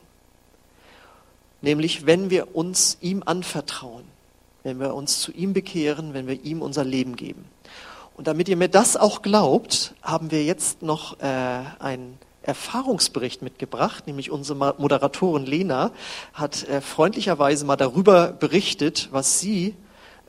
Nämlich, 1.62 2.06
wenn 2.06 2.30
wir 2.30 2.56
uns 2.56 2.98
ihm 3.02 3.24
anvertrauen, 3.26 4.04
wenn 4.62 4.80
wir 4.80 4.94
uns 4.94 5.22
zu 5.22 5.32
ihm 5.32 5.54
bekehren, 5.54 6.14
wenn 6.14 6.28
wir 6.28 6.44
ihm 6.44 6.62
unser 6.62 6.84
Leben 6.84 7.16
geben. 7.16 7.46
Und 8.16 8.28
damit 8.28 8.48
ihr 8.48 8.58
mir 8.58 8.70
das 8.70 8.96
auch 8.98 9.22
glaubt, 9.22 9.96
haben 10.02 10.30
wir 10.30 10.44
jetzt 10.44 10.84
noch 10.84 11.20
äh, 11.20 11.26
einen 11.80 12.18
Erfahrungsbericht 12.44 13.42
mitgebracht, 13.42 14.06
nämlich 14.06 14.30
unsere 14.30 14.76
Moderatorin 14.78 15.46
Lena 15.46 15.92
hat 16.34 16.68
äh, 16.70 16.82
freundlicherweise 16.82 17.66
mal 17.66 17.76
darüber 17.76 18.28
berichtet, 18.28 19.10
was 19.12 19.40
sie 19.40 19.76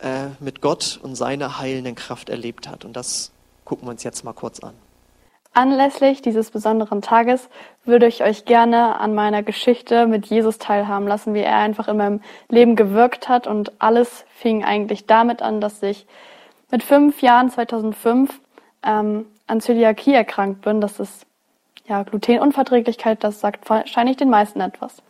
äh, 0.00 0.28
mit 0.40 0.60
Gott 0.62 0.98
und 1.02 1.14
seiner 1.14 1.58
heilenden 1.58 1.94
Kraft 1.94 2.28
erlebt 2.28 2.68
hat. 2.68 2.84
Und 2.84 2.94
das 2.94 3.32
gucken 3.64 3.86
wir 3.86 3.90
uns 3.90 4.02
jetzt 4.02 4.24
mal 4.24 4.32
kurz 4.32 4.60
an. 4.60 4.74
Anlässlich 5.56 6.20
dieses 6.20 6.50
besonderen 6.50 7.00
Tages 7.00 7.48
würde 7.86 8.06
ich 8.06 8.22
euch 8.22 8.44
gerne 8.44 9.00
an 9.00 9.14
meiner 9.14 9.42
Geschichte 9.42 10.06
mit 10.06 10.26
Jesus 10.26 10.58
teilhaben 10.58 11.08
lassen, 11.08 11.32
wie 11.32 11.40
er 11.40 11.56
einfach 11.56 11.88
in 11.88 11.96
meinem 11.96 12.20
Leben 12.50 12.76
gewirkt 12.76 13.30
hat. 13.30 13.46
Und 13.46 13.72
alles 13.80 14.26
fing 14.34 14.66
eigentlich 14.66 15.06
damit 15.06 15.40
an, 15.40 15.62
dass 15.62 15.82
ich 15.82 16.06
mit 16.70 16.82
fünf 16.82 17.22
Jahren, 17.22 17.48
2005, 17.48 18.38
ähm, 18.82 19.24
an 19.46 19.62
Zöliakie 19.62 20.12
erkrankt 20.12 20.60
bin. 20.60 20.82
Das 20.82 21.00
ist 21.00 21.24
ja 21.86 22.02
Glutenunverträglichkeit, 22.02 23.24
das 23.24 23.40
sagt 23.40 23.70
wahrscheinlich 23.70 24.18
den 24.18 24.28
meisten 24.28 24.60
etwas. 24.60 25.02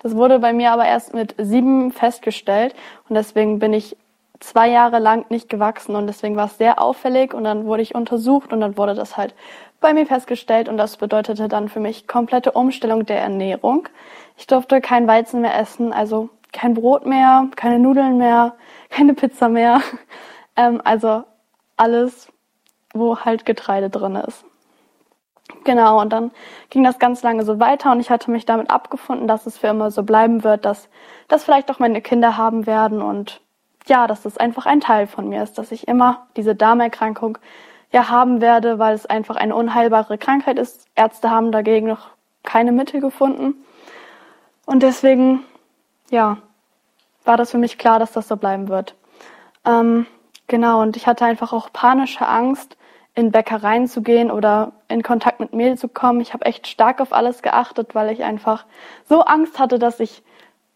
Das 0.00 0.14
wurde 0.14 0.38
bei 0.38 0.52
mir 0.52 0.72
aber 0.72 0.84
erst 0.84 1.14
mit 1.14 1.34
sieben 1.38 1.92
festgestellt 1.92 2.74
und 3.08 3.14
deswegen 3.14 3.58
bin 3.58 3.72
ich 3.72 3.96
zwei 4.44 4.68
Jahre 4.68 4.98
lang 4.98 5.26
nicht 5.30 5.48
gewachsen 5.48 5.96
und 5.96 6.06
deswegen 6.06 6.36
war 6.36 6.46
es 6.46 6.58
sehr 6.58 6.80
auffällig 6.80 7.34
und 7.34 7.44
dann 7.44 7.66
wurde 7.66 7.82
ich 7.82 7.94
untersucht 7.94 8.52
und 8.52 8.60
dann 8.60 8.76
wurde 8.76 8.94
das 8.94 9.16
halt 9.16 9.34
bei 9.80 9.92
mir 9.92 10.06
festgestellt 10.06 10.68
und 10.68 10.76
das 10.76 10.96
bedeutete 10.96 11.48
dann 11.48 11.68
für 11.68 11.80
mich 11.80 12.06
komplette 12.06 12.52
Umstellung 12.52 13.06
der 13.06 13.20
Ernährung. 13.20 13.88
Ich 14.36 14.46
durfte 14.46 14.80
kein 14.80 15.06
Weizen 15.06 15.40
mehr 15.40 15.58
essen, 15.58 15.92
also 15.92 16.30
kein 16.52 16.74
Brot 16.74 17.04
mehr, 17.06 17.48
keine 17.56 17.78
Nudeln 17.78 18.18
mehr, 18.18 18.54
keine 18.90 19.14
Pizza 19.14 19.48
mehr. 19.48 19.80
Ähm, 20.56 20.80
also 20.84 21.24
alles, 21.76 22.28
wo 22.92 23.18
halt 23.18 23.44
Getreide 23.44 23.90
drin 23.90 24.14
ist. 24.14 24.44
Genau, 25.64 26.00
und 26.00 26.12
dann 26.12 26.30
ging 26.70 26.84
das 26.84 27.00
ganz 27.00 27.24
lange 27.24 27.44
so 27.44 27.58
weiter 27.58 27.90
und 27.90 27.98
ich 27.98 28.08
hatte 28.08 28.30
mich 28.30 28.46
damit 28.46 28.70
abgefunden, 28.70 29.26
dass 29.26 29.46
es 29.46 29.58
für 29.58 29.66
immer 29.66 29.90
so 29.90 30.04
bleiben 30.04 30.44
wird, 30.44 30.64
dass 30.64 30.88
das 31.26 31.42
vielleicht 31.42 31.72
auch 31.72 31.80
meine 31.80 32.00
Kinder 32.02 32.36
haben 32.36 32.66
werden 32.66 33.02
und 33.02 33.40
ja, 33.86 34.06
dass 34.06 34.22
das 34.22 34.38
einfach 34.38 34.66
ein 34.66 34.80
Teil 34.80 35.06
von 35.06 35.28
mir 35.28 35.42
ist, 35.42 35.58
dass 35.58 35.72
ich 35.72 35.88
immer 35.88 36.26
diese 36.36 36.54
Darmerkrankung 36.54 37.38
ja 37.92 38.08
haben 38.08 38.40
werde, 38.40 38.78
weil 38.78 38.94
es 38.94 39.06
einfach 39.06 39.36
eine 39.36 39.54
unheilbare 39.54 40.18
Krankheit 40.18 40.58
ist. 40.58 40.86
Ärzte 40.94 41.30
haben 41.30 41.52
dagegen 41.52 41.86
noch 41.86 42.08
keine 42.42 42.72
Mittel 42.72 43.00
gefunden. 43.00 43.54
Und 44.66 44.82
deswegen, 44.82 45.44
ja, 46.10 46.38
war 47.24 47.36
das 47.36 47.50
für 47.50 47.58
mich 47.58 47.78
klar, 47.78 47.98
dass 47.98 48.12
das 48.12 48.28
so 48.28 48.36
bleiben 48.36 48.68
wird. 48.68 48.94
Ähm, 49.64 50.06
genau, 50.46 50.82
und 50.82 50.96
ich 50.96 51.06
hatte 51.06 51.24
einfach 51.24 51.52
auch 51.52 51.72
panische 51.72 52.26
Angst, 52.26 52.76
in 53.14 53.30
Bäckereien 53.30 53.86
zu 53.86 54.02
gehen 54.02 54.30
oder 54.30 54.72
in 54.88 55.02
Kontakt 55.02 55.38
mit 55.38 55.52
Mehl 55.52 55.78
zu 55.78 55.88
kommen. 55.88 56.20
Ich 56.20 56.32
habe 56.32 56.44
echt 56.46 56.66
stark 56.66 57.00
auf 57.00 57.12
alles 57.12 57.42
geachtet, 57.42 57.94
weil 57.94 58.10
ich 58.10 58.24
einfach 58.24 58.66
so 59.08 59.22
Angst 59.22 59.58
hatte, 59.60 59.78
dass 59.78 60.00
ich 60.00 60.22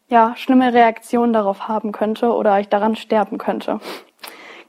ja, 0.09 0.35
schlimme 0.35 0.73
Reaktionen 0.73 1.33
darauf 1.33 1.67
haben 1.67 1.91
könnte 1.91 2.33
oder 2.33 2.59
ich 2.59 2.67
daran 2.67 2.95
sterben 2.95 3.37
könnte. 3.37 3.79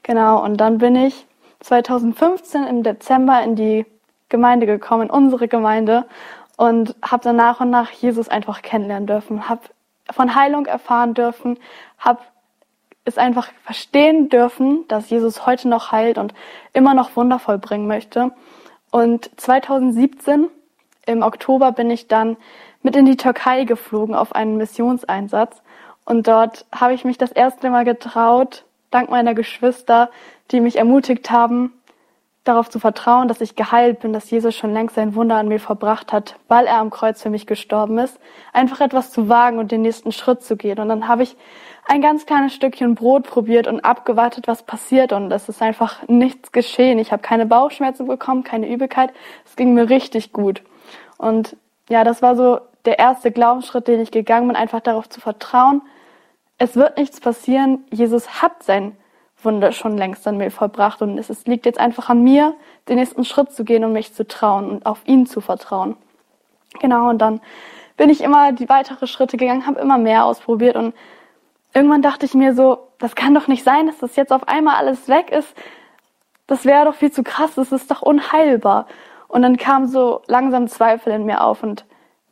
Genau, 0.03 0.43
und 0.43 0.57
dann 0.57 0.77
bin 0.77 0.95
ich 0.95 1.27
2015 1.59 2.65
im 2.65 2.83
Dezember 2.83 3.41
in 3.43 3.55
die 3.55 3.85
Gemeinde 4.29 4.65
gekommen, 4.65 5.03
in 5.03 5.09
unsere 5.09 5.47
Gemeinde 5.47 6.05
und 6.57 6.95
habe 7.01 7.23
dann 7.23 7.35
nach 7.35 7.59
und 7.59 7.69
nach 7.69 7.91
Jesus 7.91 8.29
einfach 8.29 8.61
kennenlernen 8.61 9.07
dürfen, 9.07 9.49
habe 9.49 9.61
von 10.09 10.35
Heilung 10.35 10.65
erfahren 10.65 11.13
dürfen, 11.13 11.57
habe 11.97 12.19
es 13.03 13.17
einfach 13.17 13.49
verstehen 13.63 14.29
dürfen, 14.29 14.87
dass 14.87 15.09
Jesus 15.09 15.45
heute 15.45 15.67
noch 15.67 15.91
heilt 15.91 16.17
und 16.17 16.33
immer 16.73 16.93
noch 16.93 17.15
wundervoll 17.15 17.57
bringen 17.57 17.87
möchte. 17.87 18.31
Und 18.91 19.31
2017 19.39 20.49
im 21.05 21.23
Oktober 21.23 21.71
bin 21.71 21.89
ich 21.89 22.07
dann 22.07 22.37
mit 22.83 22.95
in 22.95 23.05
die 23.05 23.17
Türkei 23.17 23.63
geflogen 23.63 24.15
auf 24.15 24.33
einen 24.35 24.57
Missionseinsatz. 24.57 25.61
Und 26.05 26.27
dort 26.27 26.65
habe 26.73 26.93
ich 26.93 27.05
mich 27.05 27.17
das 27.17 27.31
erste 27.31 27.69
Mal 27.69 27.85
getraut, 27.85 28.65
dank 28.89 29.09
meiner 29.09 29.33
Geschwister, 29.33 30.09
die 30.51 30.59
mich 30.59 30.77
ermutigt 30.77 31.31
haben, 31.31 31.73
darauf 32.43 32.69
zu 32.69 32.79
vertrauen, 32.79 33.27
dass 33.27 33.39
ich 33.39 33.55
geheilt 33.55 33.99
bin, 33.99 34.13
dass 34.13 34.29
Jesus 34.29 34.55
schon 34.55 34.73
längst 34.73 34.95
sein 34.95 35.13
Wunder 35.13 35.35
an 35.35 35.47
mir 35.47 35.59
verbracht 35.59 36.11
hat, 36.11 36.37
weil 36.47 36.65
er 36.65 36.77
am 36.77 36.89
Kreuz 36.89 37.21
für 37.21 37.29
mich 37.29 37.45
gestorben 37.45 37.99
ist, 37.99 38.19
einfach 38.51 38.81
etwas 38.81 39.11
zu 39.11 39.29
wagen 39.29 39.59
und 39.59 39.71
den 39.71 39.83
nächsten 39.83 40.11
Schritt 40.11 40.41
zu 40.41 40.57
gehen. 40.57 40.79
Und 40.79 40.89
dann 40.89 41.07
habe 41.07 41.21
ich 41.21 41.37
ein 41.87 42.01
ganz 42.01 42.25
kleines 42.25 42.53
Stückchen 42.53 42.95
Brot 42.95 43.23
probiert 43.23 43.67
und 43.67 43.81
abgewartet, 43.81 44.47
was 44.47 44.63
passiert. 44.63 45.13
Und 45.13 45.31
es 45.31 45.49
ist 45.49 45.61
einfach 45.61 46.07
nichts 46.07 46.51
geschehen. 46.51 46.97
Ich 46.97 47.11
habe 47.11 47.21
keine 47.21 47.45
Bauchschmerzen 47.45 48.07
bekommen, 48.07 48.43
keine 48.43 48.67
Übelkeit. 48.67 49.11
Es 49.45 49.55
ging 49.55 49.75
mir 49.75 49.89
richtig 49.89 50.33
gut. 50.33 50.63
Und 51.21 51.55
ja, 51.87 52.03
das 52.03 52.23
war 52.23 52.35
so 52.35 52.59
der 52.85 52.97
erste 52.97 53.31
Glaubensschritt, 53.31 53.87
den 53.87 54.01
ich 54.01 54.09
gegangen 54.09 54.47
bin, 54.47 54.55
einfach 54.55 54.79
darauf 54.79 55.07
zu 55.07 55.21
vertrauen, 55.21 55.83
es 56.57 56.75
wird 56.75 56.97
nichts 56.97 57.19
passieren. 57.19 57.85
Jesus 57.91 58.41
hat 58.41 58.63
sein 58.63 58.97
Wunder 59.43 59.71
schon 59.71 59.97
längst 59.97 60.27
an 60.27 60.37
mir 60.37 60.49
vollbracht 60.49 61.01
und 61.03 61.17
es 61.17 61.45
liegt 61.45 61.67
jetzt 61.67 61.79
einfach 61.79 62.09
an 62.09 62.23
mir, 62.23 62.55
den 62.89 62.97
nächsten 62.97 63.23
Schritt 63.23 63.51
zu 63.51 63.63
gehen 63.63 63.85
und 63.85 63.93
mich 63.93 64.13
zu 64.13 64.27
trauen 64.27 64.69
und 64.69 64.85
auf 64.85 65.01
ihn 65.05 65.27
zu 65.27 65.41
vertrauen. 65.41 65.95
Genau, 66.79 67.09
und 67.09 67.19
dann 67.19 67.39
bin 67.97 68.09
ich 68.09 68.21
immer 68.21 68.51
die 68.51 68.69
weitere 68.69 69.05
Schritte 69.05 69.37
gegangen, 69.37 69.67
habe 69.67 69.79
immer 69.79 69.99
mehr 69.99 70.25
ausprobiert 70.25 70.75
und 70.75 70.95
irgendwann 71.73 72.01
dachte 72.01 72.25
ich 72.25 72.33
mir 72.33 72.55
so, 72.55 72.87
das 72.97 73.13
kann 73.13 73.35
doch 73.35 73.47
nicht 73.47 73.63
sein, 73.63 73.85
dass 73.85 73.99
das 73.99 74.15
jetzt 74.15 74.31
auf 74.31 74.47
einmal 74.47 74.75
alles 74.75 75.07
weg 75.07 75.31
ist. 75.31 75.53
Das 76.47 76.65
wäre 76.65 76.85
doch 76.85 76.95
viel 76.95 77.11
zu 77.11 77.21
krass, 77.21 77.51
das 77.55 77.71
ist 77.71 77.91
doch 77.91 78.01
unheilbar. 78.01 78.87
Und 79.31 79.43
dann 79.43 79.55
kam 79.55 79.87
so 79.87 80.21
langsam 80.27 80.67
Zweifel 80.67 81.13
in 81.13 81.25
mir 81.25 81.41
auf 81.41 81.63
und 81.63 81.85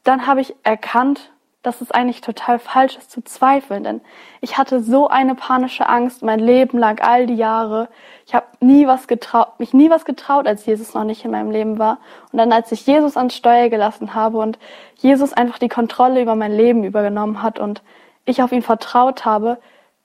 dann 0.04 0.28
habe 0.28 0.42
ich 0.42 0.54
erkannt, 0.64 1.32
dass 1.62 1.80
es 1.80 1.92
eigentlich 1.92 2.20
total 2.20 2.60
falsch 2.60 2.98
ist 2.98 3.10
zu 3.10 3.22
zweifeln, 3.22 3.86
denn 3.86 4.02
ich 4.42 4.58
hatte 4.58 4.82
so 4.82 5.08
eine 5.08 5.34
panische 5.34 5.88
Angst 5.88 6.24
mein 6.24 6.40
Leben 6.40 6.78
lang, 6.78 7.00
all 7.02 7.26
die 7.26 7.36
Jahre. 7.36 7.88
Ich 8.26 8.36
habe 8.36 8.48
nie 8.60 8.86
was 8.86 9.08
getraut, 9.08 9.60
mich 9.60 9.74
nie 9.74 9.90
was 9.90 10.04
getraut, 10.04 10.46
als 10.46 10.66
Jesus 10.66 10.94
noch 10.94 11.06
nicht 11.06 11.24
in 11.24 11.32
meinem 11.32 11.52
Leben 11.52 11.80
war. 11.80 12.00
Und 12.34 12.38
dann, 12.38 12.52
als 12.52 12.70
ich 12.74 12.86
Jesus 12.86 13.16
ans 13.16 13.36
Steuer 13.36 13.70
gelassen 13.70 14.14
habe 14.14 14.38
und 14.38 14.60
Jesus 14.96 15.32
einfach 15.32 15.58
die 15.58 15.70
Kontrolle 15.70 16.22
über 16.22 16.36
mein 16.36 16.52
Leben 16.52 16.84
übergenommen 16.84 17.42
hat 17.42 17.60
und 17.60 17.82
ich 18.26 18.44
auf 18.44 18.52
ihn 18.52 18.62
vertraut 18.62 19.24
habe, 19.24 19.58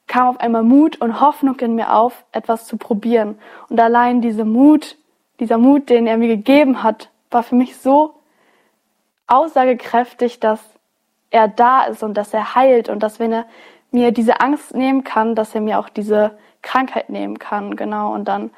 kam 0.07 0.29
auf 0.29 0.39
einmal 0.39 0.63
Mut 0.63 1.01
und 1.01 1.21
Hoffnung 1.21 1.59
in 1.59 1.75
mir 1.75 1.93
auf, 1.93 2.25
etwas 2.31 2.67
zu 2.67 2.77
probieren. 2.77 3.37
Und 3.69 3.81
allein 3.81 4.21
dieser 4.21 4.45
Mut, 4.45 4.97
dieser 5.41 5.59
Mut, 5.59 5.91
den 5.91 6.07
er 6.07 6.17
mir 6.17 6.29
gegeben 6.29 6.83
hat, 6.83 7.11
war 7.31 7.43
für 7.43 7.55
mich 7.55 7.76
so 7.76 8.14
aussagekräftig, 9.26 10.41
dass 10.41 10.61
er 11.31 11.49
da 11.49 11.85
ist 11.85 12.03
und 12.03 12.14
dass 12.14 12.33
er 12.33 12.55
heilt 12.55 12.88
und 12.88 13.03
dass 13.03 13.19
wenn 13.19 13.33
er 13.33 13.47
mir 13.91 14.12
diese 14.12 14.41
Angst 14.41 14.75
nehmen 14.75 15.05
kann, 15.05 15.35
dass 15.35 15.55
er 15.55 15.61
mir 15.61 15.79
auch 15.79 15.88
diese 15.88 16.37
Krankheit 16.62 17.11
nehmen 17.11 17.38
kann, 17.38 17.76
genau. 17.76 18.12
Und 18.12 18.26
dann 18.26 18.50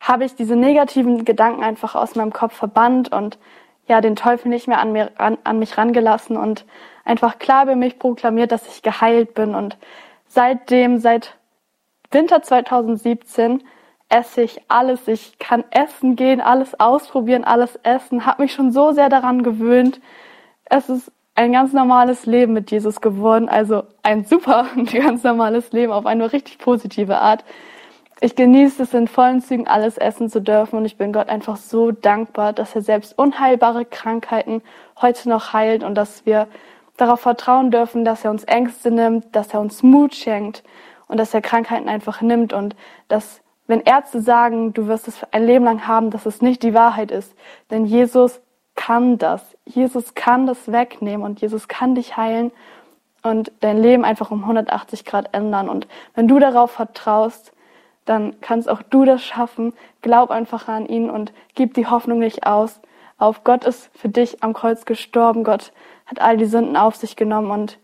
habe 0.00 0.24
ich 0.24 0.34
diese 0.34 0.56
negativen 0.56 1.24
Gedanken 1.24 1.62
einfach 1.62 1.94
aus 1.94 2.14
meinem 2.14 2.32
Kopf 2.32 2.54
verbannt 2.54 3.12
und 3.12 3.38
ja, 3.86 4.00
den 4.00 4.16
Teufel 4.16 4.48
nicht 4.48 4.68
mehr 4.68 4.80
an, 4.80 4.92
mir, 4.92 5.10
an, 5.16 5.38
an 5.44 5.58
mich 5.58 5.78
rangelassen 5.78 6.36
und 6.36 6.66
einfach 7.04 7.38
klar 7.38 7.64
über 7.64 7.74
mich 7.74 7.98
proklamiert, 7.98 8.52
dass 8.52 8.68
ich 8.68 8.82
geheilt 8.82 9.34
bin. 9.34 9.54
Und 9.54 9.78
seitdem, 10.26 10.98
seit 10.98 11.36
Winter 12.10 12.42
2017, 12.42 13.62
esse 14.08 14.42
ich 14.42 14.60
alles. 14.68 15.06
Ich 15.08 15.38
kann 15.38 15.64
essen 15.70 16.16
gehen, 16.16 16.40
alles 16.40 16.78
ausprobieren, 16.78 17.44
alles 17.44 17.76
essen. 17.82 18.26
Habe 18.26 18.42
mich 18.42 18.52
schon 18.52 18.72
so 18.72 18.92
sehr 18.92 19.08
daran 19.08 19.42
gewöhnt. 19.42 20.00
Es 20.64 20.88
ist 20.88 21.12
ein 21.34 21.52
ganz 21.52 21.72
normales 21.72 22.26
Leben 22.26 22.52
mit 22.52 22.70
Jesus 22.70 23.00
geworden. 23.00 23.48
Also 23.48 23.84
ein 24.02 24.24
super, 24.24 24.66
ganz 24.92 25.22
normales 25.22 25.72
Leben 25.72 25.92
auf 25.92 26.06
eine 26.06 26.32
richtig 26.32 26.58
positive 26.58 27.18
Art. 27.18 27.44
Ich 28.20 28.34
genieße 28.34 28.82
es 28.82 28.94
in 28.94 29.06
vollen 29.06 29.40
Zügen 29.40 29.68
alles 29.68 29.96
essen 29.96 30.28
zu 30.28 30.40
dürfen 30.40 30.76
und 30.76 30.84
ich 30.84 30.96
bin 30.96 31.12
Gott 31.12 31.28
einfach 31.28 31.56
so 31.56 31.92
dankbar, 31.92 32.52
dass 32.52 32.74
er 32.74 32.82
selbst 32.82 33.16
unheilbare 33.16 33.84
Krankheiten 33.84 34.60
heute 35.00 35.28
noch 35.28 35.52
heilt 35.52 35.84
und 35.84 35.94
dass 35.94 36.26
wir 36.26 36.48
darauf 36.96 37.20
vertrauen 37.20 37.70
dürfen, 37.70 38.04
dass 38.04 38.24
er 38.24 38.32
uns 38.32 38.42
Ängste 38.42 38.90
nimmt, 38.90 39.36
dass 39.36 39.54
er 39.54 39.60
uns 39.60 39.84
Mut 39.84 40.16
schenkt 40.16 40.64
und 41.06 41.18
dass 41.18 41.32
er 41.32 41.42
Krankheiten 41.42 41.88
einfach 41.88 42.20
nimmt 42.20 42.52
und 42.52 42.74
dass, 43.06 43.40
wenn 43.68 43.80
Ärzte 43.82 44.20
sagen, 44.20 44.74
du 44.74 44.88
wirst 44.88 45.06
es 45.06 45.20
ein 45.30 45.46
Leben 45.46 45.64
lang 45.64 45.86
haben, 45.86 46.10
dass 46.10 46.26
es 46.26 46.42
nicht 46.42 46.62
die 46.62 46.74
Wahrheit 46.74 47.12
ist. 47.12 47.34
Denn 47.70 47.84
Jesus 47.84 48.40
kann 48.74 49.18
das. 49.18 49.56
Jesus 49.64 50.14
kann 50.14 50.46
das 50.46 50.72
wegnehmen 50.72 51.24
und 51.24 51.40
Jesus 51.40 51.68
kann 51.68 51.94
dich 51.94 52.16
heilen 52.16 52.50
und 53.22 53.52
dein 53.60 53.78
Leben 53.78 54.04
einfach 54.04 54.30
um 54.30 54.40
180 54.40 55.04
Grad 55.04 55.34
ändern. 55.34 55.68
Und 55.68 55.86
wenn 56.14 56.28
du 56.28 56.38
darauf 56.38 56.70
vertraust, 56.72 57.52
dann 58.06 58.40
kannst 58.40 58.68
auch 58.68 58.82
du 58.82 59.04
das 59.04 59.22
schaffen. 59.22 59.74
Glaub 60.00 60.30
einfach 60.30 60.68
an 60.68 60.86
ihn 60.86 61.10
und 61.10 61.32
gib 61.54 61.74
die 61.74 61.86
Hoffnung 61.86 62.20
nicht 62.20 62.46
aus. 62.46 62.80
Auf 63.18 63.44
Gott 63.44 63.64
ist 63.64 63.90
für 63.94 64.08
dich 64.08 64.42
am 64.42 64.54
Kreuz 64.54 64.86
gestorben. 64.86 65.44
Gott 65.44 65.72
hat 66.06 66.20
all 66.20 66.38
die 66.38 66.46
Sünden 66.46 66.76
auf 66.76 66.96
sich 66.96 67.16
genommen 67.16 67.50
und 67.50 67.78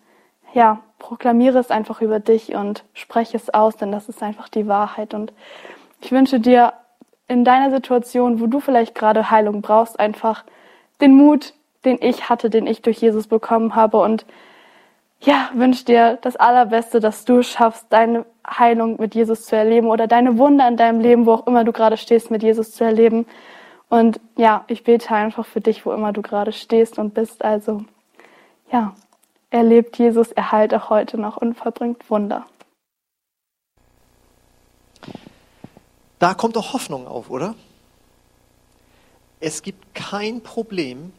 ja, 0.54 0.80
proklamiere 1.04 1.58
es 1.58 1.70
einfach 1.70 2.00
über 2.00 2.18
dich 2.18 2.54
und 2.54 2.82
spreche 2.94 3.36
es 3.36 3.52
aus, 3.52 3.76
denn 3.76 3.92
das 3.92 4.08
ist 4.08 4.22
einfach 4.22 4.48
die 4.48 4.66
Wahrheit. 4.66 5.12
Und 5.12 5.34
ich 6.00 6.12
wünsche 6.12 6.40
dir 6.40 6.72
in 7.28 7.44
deiner 7.44 7.70
Situation, 7.70 8.40
wo 8.40 8.46
du 8.46 8.58
vielleicht 8.58 8.94
gerade 8.94 9.30
Heilung 9.30 9.60
brauchst, 9.60 10.00
einfach 10.00 10.44
den 11.02 11.14
Mut, 11.14 11.52
den 11.84 11.98
ich 12.00 12.30
hatte, 12.30 12.48
den 12.48 12.66
ich 12.66 12.80
durch 12.80 12.98
Jesus 12.98 13.26
bekommen 13.26 13.74
habe 13.74 13.98
und 13.98 14.24
ja, 15.20 15.50
wünsche 15.52 15.84
dir 15.84 16.18
das 16.22 16.36
Allerbeste, 16.36 17.00
dass 17.00 17.26
du 17.26 17.42
schaffst, 17.42 17.86
deine 17.90 18.24
Heilung 18.46 18.98
mit 18.98 19.14
Jesus 19.14 19.44
zu 19.44 19.56
erleben 19.56 19.88
oder 19.88 20.06
deine 20.06 20.38
Wunder 20.38 20.66
in 20.68 20.78
deinem 20.78 21.00
Leben, 21.00 21.26
wo 21.26 21.32
auch 21.32 21.46
immer 21.46 21.64
du 21.64 21.72
gerade 21.72 21.98
stehst, 21.98 22.30
mit 22.30 22.42
Jesus 22.42 22.72
zu 22.72 22.82
erleben. 22.84 23.26
Und 23.90 24.20
ja, 24.36 24.64
ich 24.68 24.84
bete 24.84 25.14
einfach 25.14 25.44
für 25.44 25.60
dich, 25.60 25.84
wo 25.84 25.92
immer 25.92 26.12
du 26.12 26.22
gerade 26.22 26.52
stehst 26.52 26.98
und 26.98 27.12
bist. 27.12 27.44
Also 27.44 27.84
ja, 28.72 28.94
er 29.54 29.62
lebt 29.62 29.98
Jesus, 29.98 30.32
er 30.32 30.50
heilt 30.50 30.74
auch 30.74 30.90
heute 30.90 31.16
noch 31.16 31.36
und 31.36 31.54
verbringt 31.54 32.10
Wunder. 32.10 32.44
Da 36.18 36.34
kommt 36.34 36.56
doch 36.56 36.72
Hoffnung 36.72 37.06
auf, 37.06 37.30
oder? 37.30 37.54
Es 39.38 39.62
gibt 39.62 39.94
kein 39.94 40.42
Problem, 40.42 41.12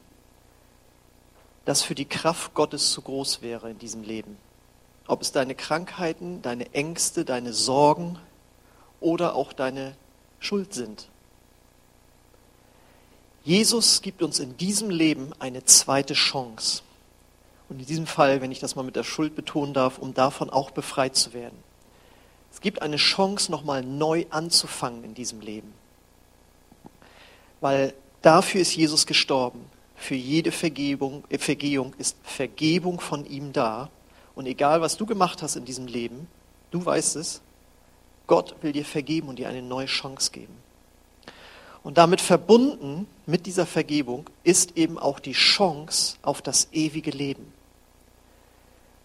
das 1.64 1.82
für 1.82 1.96
die 1.96 2.04
Kraft 2.04 2.54
Gottes 2.56 2.92
zu 2.92 3.02
groß 3.02 3.42
wäre 3.42 3.72
in 3.72 3.80
diesem 3.80 4.04
Leben. 4.04 4.36
Ob 5.08 5.22
es 5.22 5.32
deine 5.32 5.56
Krankheiten, 5.56 6.42
deine 6.42 6.74
Ängste, 6.74 7.24
deine 7.24 7.54
Sorgen 7.54 8.20
oder 9.00 9.36
auch 9.36 9.54
deine 9.54 9.96
Schuld 10.40 10.74
sind. 10.74 11.08
Jesus 13.46 14.02
gibt 14.02 14.22
uns 14.22 14.40
in 14.40 14.58
diesem 14.58 14.90
Leben 14.90 15.32
eine 15.40 15.64
zweite 15.64 16.16
Chance. 16.16 16.84
Und 17.70 17.80
in 17.80 17.86
diesem 17.86 18.08
Fall, 18.08 18.42
wenn 18.42 18.52
ich 18.52 18.60
das 18.60 18.76
mal 18.76 18.84
mit 18.84 18.96
der 18.96 19.04
Schuld 19.04 19.36
betonen 19.36 19.74
darf, 19.74 19.98
um 19.98 20.14
davon 20.14 20.50
auch 20.50 20.72
befreit 20.72 21.16
zu 21.16 21.34
werden. 21.34 21.58
Es 22.52 22.62
gibt 22.62 22.82
eine 22.82 22.98
Chance, 22.98 23.52
nochmal 23.52 23.84
neu 23.84 24.26
anzufangen 24.30 25.04
in 25.04 25.14
diesem 25.14 25.42
Leben. 25.42 25.74
Weil 27.60 27.94
dafür 28.22 28.62
ist 28.62 28.76
Jesus 28.76 29.06
gestorben 29.06 29.66
für 29.96 30.16
jede 30.16 30.52
Vergebung, 30.52 31.24
äh, 31.30 31.38
Vergehung 31.38 31.94
ist 31.98 32.18
Vergebung 32.24 33.00
von 33.00 33.26
ihm 33.26 33.54
da. 33.54 33.90
Und 34.36 34.46
egal, 34.46 34.82
was 34.82 34.98
du 34.98 35.06
gemacht 35.06 35.42
hast 35.42 35.56
in 35.56 35.66
diesem 35.66 35.88
Leben, 35.88 36.28
du 36.72 36.86
weißt 36.86 37.16
es, 37.16 37.42
Gott 38.28 38.56
will 38.62 38.72
dir 38.72 38.86
vergeben 38.86 39.30
und 39.30 39.40
dir 39.40 39.50
eine 39.50 39.62
neue 39.62 39.86
Chance 39.86 40.32
geben. 40.32 40.56
Und 41.84 41.98
damit 41.98 42.20
verbunden 42.20 43.08
mit 43.26 43.46
dieser 43.46 43.66
Vergebung 43.66 44.26
ist 44.44 44.76
eben 44.76 44.98
auch 44.98 45.20
die 45.20 45.34
Chance 45.34 46.18
auf 46.24 46.42
das 46.42 46.70
ewige 46.72 47.12
Leben. 47.12 47.54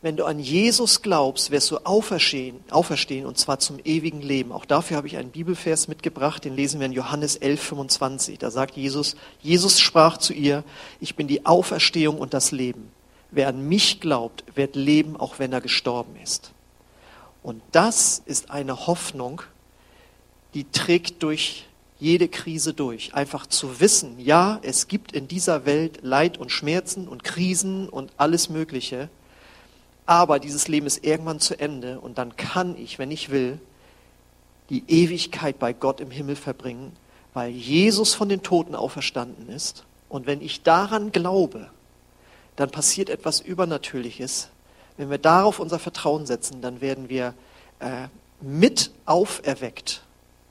Wenn 0.02 0.16
du 0.16 0.24
an 0.24 0.38
Jesus 0.38 1.02
glaubst, 1.02 1.50
wirst 1.50 1.70
du 1.70 1.76
auferstehen, 1.78 2.58
auferstehen 2.70 3.26
und 3.26 3.36
zwar 3.36 3.58
zum 3.58 3.78
ewigen 3.84 4.22
Leben. 4.22 4.50
Auch 4.50 4.64
dafür 4.64 4.96
habe 4.96 5.06
ich 5.06 5.18
einen 5.18 5.30
Bibelvers 5.30 5.88
mitgebracht, 5.88 6.42
den 6.44 6.56
lesen 6.56 6.80
wir 6.80 6.86
in 6.86 6.92
Johannes 6.92 7.36
11, 7.36 7.60
25. 7.60 8.38
Da 8.38 8.50
sagt 8.50 8.76
Jesus, 8.76 9.14
Jesus 9.42 9.78
sprach 9.78 10.16
zu 10.16 10.32
ihr, 10.32 10.64
ich 11.00 11.16
bin 11.16 11.28
die 11.28 11.44
Auferstehung 11.44 12.18
und 12.18 12.32
das 12.32 12.50
Leben. 12.50 12.90
Wer 13.30 13.48
an 13.48 13.68
mich 13.68 14.00
glaubt, 14.00 14.42
wird 14.54 14.74
leben, 14.74 15.18
auch 15.18 15.38
wenn 15.38 15.52
er 15.52 15.60
gestorben 15.60 16.16
ist. 16.22 16.52
Und 17.42 17.62
das 17.70 18.22
ist 18.24 18.50
eine 18.50 18.86
Hoffnung, 18.86 19.42
die 20.54 20.64
trägt 20.64 21.22
durch 21.22 21.66
jede 21.98 22.28
Krise 22.28 22.72
durch. 22.72 23.12
Einfach 23.14 23.46
zu 23.46 23.80
wissen, 23.80 24.18
ja, 24.18 24.58
es 24.62 24.88
gibt 24.88 25.12
in 25.12 25.28
dieser 25.28 25.66
Welt 25.66 25.98
Leid 26.00 26.38
und 26.38 26.50
Schmerzen 26.50 27.06
und 27.06 27.22
Krisen 27.22 27.90
und 27.90 28.12
alles 28.16 28.48
Mögliche 28.48 29.10
aber 30.06 30.38
dieses 30.38 30.68
Leben 30.68 30.86
ist 30.86 31.04
irgendwann 31.04 31.40
zu 31.40 31.58
Ende 31.58 32.00
und 32.00 32.18
dann 32.18 32.36
kann 32.36 32.76
ich, 32.76 32.98
wenn 32.98 33.10
ich 33.10 33.30
will, 33.30 33.58
die 34.68 34.84
Ewigkeit 34.86 35.58
bei 35.58 35.72
Gott 35.72 36.00
im 36.00 36.10
Himmel 36.10 36.36
verbringen, 36.36 36.92
weil 37.34 37.50
Jesus 37.50 38.14
von 38.14 38.28
den 38.28 38.42
Toten 38.42 38.74
auferstanden 38.74 39.48
ist. 39.48 39.84
Und 40.08 40.26
wenn 40.26 40.40
ich 40.40 40.62
daran 40.62 41.12
glaube, 41.12 41.68
dann 42.56 42.70
passiert 42.70 43.10
etwas 43.10 43.40
Übernatürliches. 43.40 44.48
Wenn 44.96 45.10
wir 45.10 45.18
darauf 45.18 45.60
unser 45.60 45.78
Vertrauen 45.78 46.26
setzen, 46.26 46.60
dann 46.60 46.80
werden 46.80 47.08
wir 47.08 47.34
äh, 47.78 48.08
mit 48.40 48.90
auferweckt 49.06 50.02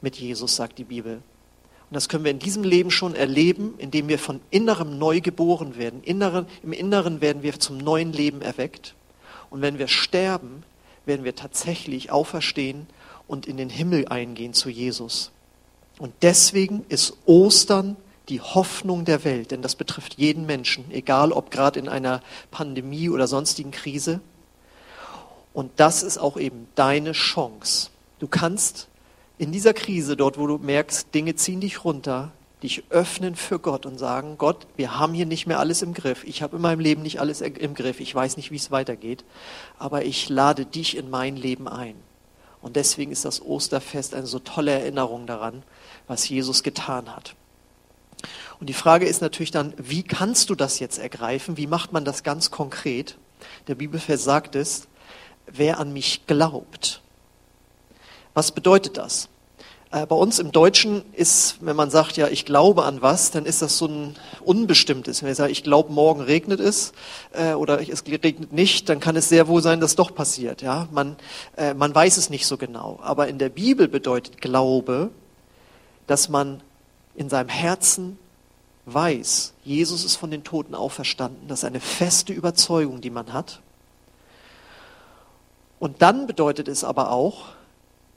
mit 0.01 0.15
Jesus, 0.15 0.55
sagt 0.55 0.77
die 0.77 0.83
Bibel. 0.83 1.15
Und 1.15 1.95
das 1.95 2.07
können 2.07 2.23
wir 2.23 2.31
in 2.31 2.39
diesem 2.39 2.63
Leben 2.63 2.91
schon 2.91 3.15
erleben, 3.15 3.73
indem 3.77 4.07
wir 4.07 4.19
von 4.19 4.39
Innerem 4.51 4.97
neu 4.97 5.21
geboren 5.21 5.75
werden. 5.75 6.03
Inneren, 6.03 6.45
Im 6.63 6.71
Inneren 6.71 7.19
werden 7.19 7.41
wir 7.41 7.59
zum 7.59 7.77
neuen 7.77 8.13
Leben 8.13 8.41
erweckt. 8.41 8.93
Und 9.49 9.61
wenn 9.61 9.79
wir 9.79 9.87
sterben, 9.87 10.63
werden 11.05 11.25
wir 11.25 11.35
tatsächlich 11.35 12.11
auferstehen 12.11 12.87
und 13.27 13.45
in 13.45 13.57
den 13.57 13.69
Himmel 13.69 14.07
eingehen 14.07 14.53
zu 14.53 14.69
Jesus. 14.69 15.31
Und 15.97 16.13
deswegen 16.21 16.85
ist 16.89 17.17
Ostern 17.25 17.97
die 18.29 18.41
Hoffnung 18.41 19.05
der 19.05 19.23
Welt, 19.23 19.51
denn 19.51 19.61
das 19.61 19.75
betrifft 19.75 20.15
jeden 20.15 20.45
Menschen, 20.45 20.91
egal 20.91 21.31
ob 21.31 21.51
gerade 21.51 21.79
in 21.79 21.89
einer 21.89 22.21
Pandemie 22.51 23.09
oder 23.09 23.27
sonstigen 23.27 23.71
Krise. 23.71 24.21
Und 25.51 25.71
das 25.77 26.03
ist 26.03 26.19
auch 26.19 26.37
eben 26.37 26.67
deine 26.75 27.11
Chance. 27.13 27.89
Du 28.19 28.27
kannst 28.27 28.87
in 29.37 29.51
dieser 29.51 29.73
Krise, 29.73 30.15
dort 30.15 30.37
wo 30.37 30.45
du 30.45 30.57
merkst, 30.57 31.13
Dinge 31.13 31.35
ziehen 31.35 31.61
dich 31.61 31.83
runter, 31.83 32.31
dich 32.63 32.83
öffnen 32.89 33.35
für 33.35 33.59
Gott 33.59 33.85
und 33.85 33.97
sagen, 33.97 34.37
Gott, 34.37 34.67
wir 34.75 34.99
haben 34.99 35.13
hier 35.13 35.25
nicht 35.25 35.47
mehr 35.47 35.59
alles 35.59 35.81
im 35.81 35.93
Griff. 35.93 36.23
Ich 36.25 36.41
habe 36.41 36.57
in 36.57 36.61
meinem 36.61 36.79
Leben 36.79 37.01
nicht 37.01 37.19
alles 37.19 37.41
im 37.41 37.73
Griff. 37.73 37.99
Ich 37.99 38.13
weiß 38.13 38.37
nicht, 38.37 38.51
wie 38.51 38.57
es 38.57 38.71
weitergeht. 38.71 39.23
Aber 39.77 40.03
ich 40.03 40.27
lade 40.29 40.65
dich 40.65 40.97
in 40.97 41.09
mein 41.09 41.37
Leben 41.37 41.67
ein. 41.67 41.95
Und 42.61 42.75
deswegen 42.75 43.11
ist 43.11 43.23
das 43.23 43.41
Osterfest 43.41 44.13
eine 44.13 44.27
so 44.27 44.39
tolle 44.39 44.71
Erinnerung 44.71 45.25
daran, 45.25 45.63
was 46.07 46.27
Jesus 46.27 46.63
getan 46.63 47.15
hat. 47.15 47.35
Und 48.59 48.67
die 48.67 48.73
Frage 48.73 49.05
ist 49.05 49.21
natürlich 49.21 49.51
dann, 49.51 49.73
wie 49.77 50.03
kannst 50.03 50.49
du 50.49 50.55
das 50.55 50.79
jetzt 50.79 50.97
ergreifen? 50.97 51.55
Wie 51.55 51.67
macht 51.67 51.93
man 51.93 52.03
das 52.03 52.23
ganz 52.23 52.51
konkret? 52.51 53.17
Der 53.67 53.75
Bibelvers 53.75 54.25
sagt 54.25 54.55
es, 54.55 54.89
wer 55.47 55.79
an 55.79 55.93
mich 55.93 56.25
glaubt. 56.27 57.01
Was 58.33 58.51
bedeutet 58.51 58.97
das? 58.97 59.29
Äh, 59.91 60.05
bei 60.05 60.15
uns 60.15 60.37
im 60.37 60.51
Deutschen 60.51 61.01
ist, 61.13 61.57
wenn 61.61 61.75
man 61.75 61.89
sagt, 61.89 62.15
ja, 62.15 62.27
ich 62.27 62.45
glaube 62.45 62.83
an 62.83 63.01
was, 63.01 63.31
dann 63.31 63.45
ist 63.45 63.63
das 63.63 63.77
so 63.79 63.87
ein 63.87 64.15
Unbestimmtes. 64.41 65.23
Wenn 65.23 65.31
ich 65.31 65.37
sage, 65.37 65.51
ich 65.51 65.63
glaube, 65.63 65.91
morgen 65.91 66.21
regnet 66.21 66.59
es 66.59 66.93
äh, 67.33 67.53
oder 67.53 67.81
es 67.81 68.03
regnet 68.05 68.53
nicht, 68.53 68.87
dann 68.87 68.99
kann 68.99 69.15
es 69.15 69.29
sehr 69.29 69.47
wohl 69.47 69.63
sein, 69.63 69.79
dass 69.79 69.95
doch 69.95 70.13
passiert. 70.13 70.61
Ja, 70.61 70.87
man, 70.91 71.15
äh, 71.57 71.73
man 71.73 71.93
weiß 71.93 72.17
es 72.17 72.29
nicht 72.29 72.45
so 72.45 72.57
genau. 72.57 72.99
Aber 73.01 73.27
in 73.29 73.39
der 73.39 73.49
Bibel 73.49 73.87
bedeutet 73.87 74.41
Glaube, 74.41 75.09
dass 76.05 76.29
man 76.29 76.61
in 77.15 77.29
seinem 77.29 77.49
Herzen 77.49 78.19
weiß, 78.85 79.53
Jesus 79.63 80.05
ist 80.05 80.17
von 80.17 80.29
den 80.29 80.43
Toten 80.43 80.75
auferstanden. 80.75 81.47
Das 81.47 81.59
ist 81.59 81.65
eine 81.65 81.79
feste 81.79 82.31
Überzeugung, 82.31 83.01
die 83.01 83.09
man 83.09 83.33
hat. 83.33 83.59
Und 85.79 86.01
dann 86.03 86.27
bedeutet 86.27 86.67
es 86.67 86.83
aber 86.83 87.11
auch, 87.11 87.45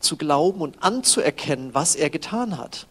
zu 0.03 0.17
glauben 0.17 0.61
und 0.61 0.83
anzuerkennen, 0.83 1.75
was 1.75 1.95
er 1.95 2.11
getan 2.11 2.59
hat. 2.59 2.87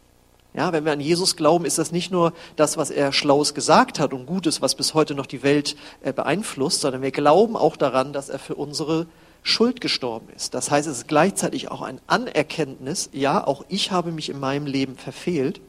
Ja, 0.53 0.73
wenn 0.73 0.83
wir 0.83 0.91
an 0.91 0.99
Jesus 0.99 1.37
glauben, 1.37 1.63
ist 1.63 1.77
das 1.77 1.93
nicht 1.93 2.11
nur 2.11 2.33
das, 2.57 2.75
was 2.75 2.89
er 2.89 3.13
Schlaues 3.13 3.53
gesagt 3.53 3.99
hat 3.99 4.13
und 4.13 4.25
Gutes, 4.25 4.61
was 4.61 4.75
bis 4.75 4.93
heute 4.93 5.15
noch 5.15 5.25
die 5.25 5.43
Welt 5.43 5.77
äh, 6.01 6.11
beeinflusst, 6.11 6.81
sondern 6.81 7.01
wir 7.01 7.11
glauben 7.11 7.55
auch 7.55 7.77
daran, 7.77 8.11
dass 8.11 8.27
er 8.27 8.39
für 8.39 8.55
unsere 8.55 9.07
Schuld 9.43 9.79
gestorben 9.79 10.27
ist. 10.35 10.53
Das 10.53 10.69
heißt, 10.69 10.87
es 10.87 10.99
ist 10.99 11.07
gleichzeitig 11.07 11.71
auch 11.71 11.81
ein 11.81 12.01
Anerkenntnis, 12.05 13.09
ja, 13.13 13.45
auch 13.45 13.63
ich 13.69 13.91
habe 13.91 14.11
mich 14.11 14.29
in 14.29 14.39
meinem 14.39 14.65
Leben 14.65 14.97
verfehlt. 14.97 15.61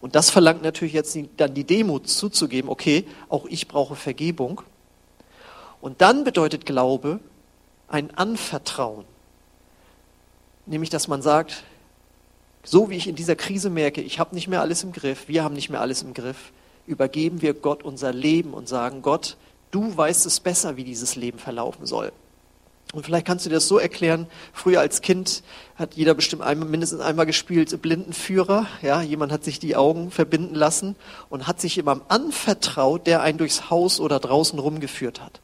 Und 0.00 0.14
das 0.14 0.30
verlangt 0.30 0.62
natürlich 0.62 0.94
jetzt 0.94 1.18
dann 1.36 1.54
die 1.54 1.64
Demut 1.64 2.08
zuzugeben, 2.08 2.70
okay, 2.70 3.06
auch 3.28 3.46
ich 3.46 3.66
brauche 3.66 3.96
Vergebung. 3.96 4.62
Und 5.80 6.00
dann 6.00 6.22
bedeutet 6.22 6.64
Glaube 6.64 7.18
ein 7.88 8.16
Anvertrauen. 8.16 9.04
Nämlich, 10.66 10.90
dass 10.90 11.08
man 11.08 11.22
sagt, 11.22 11.64
so 12.64 12.90
wie 12.90 12.96
ich 12.96 13.06
in 13.06 13.14
dieser 13.14 13.36
Krise 13.36 13.70
merke, 13.70 14.00
ich 14.00 14.18
habe 14.18 14.34
nicht 14.34 14.48
mehr 14.48 14.60
alles 14.60 14.82
im 14.82 14.92
Griff, 14.92 15.28
wir 15.28 15.44
haben 15.44 15.54
nicht 15.54 15.70
mehr 15.70 15.80
alles 15.80 16.02
im 16.02 16.12
Griff, 16.12 16.52
übergeben 16.86 17.40
wir 17.40 17.54
Gott 17.54 17.84
unser 17.84 18.12
Leben 18.12 18.52
und 18.52 18.68
sagen, 18.68 19.02
Gott, 19.02 19.36
du 19.70 19.96
weißt 19.96 20.26
es 20.26 20.40
besser, 20.40 20.76
wie 20.76 20.84
dieses 20.84 21.14
Leben 21.16 21.38
verlaufen 21.38 21.86
soll. 21.86 22.12
Und 22.92 23.04
vielleicht 23.04 23.26
kannst 23.26 23.44
du 23.44 23.50
dir 23.50 23.56
das 23.56 23.66
so 23.66 23.78
erklären, 23.78 24.26
früher 24.52 24.80
als 24.80 25.00
Kind 25.00 25.42
hat 25.74 25.94
jeder 25.94 26.14
bestimmt 26.14 26.42
einmal, 26.42 26.68
mindestens 26.68 27.00
einmal 27.00 27.26
gespielt 27.26 27.82
Blindenführer. 27.82 28.66
Ja, 28.80 29.02
jemand 29.02 29.32
hat 29.32 29.42
sich 29.44 29.58
die 29.58 29.74
Augen 29.74 30.10
verbinden 30.10 30.54
lassen 30.54 30.94
und 31.28 31.48
hat 31.48 31.60
sich 31.60 31.76
jemandem 31.76 32.06
anvertraut, 32.08 33.06
der 33.06 33.22
einen 33.22 33.38
durchs 33.38 33.70
Haus 33.70 33.98
oder 33.98 34.20
draußen 34.20 34.58
rumgeführt 34.58 35.20
hat. 35.20 35.40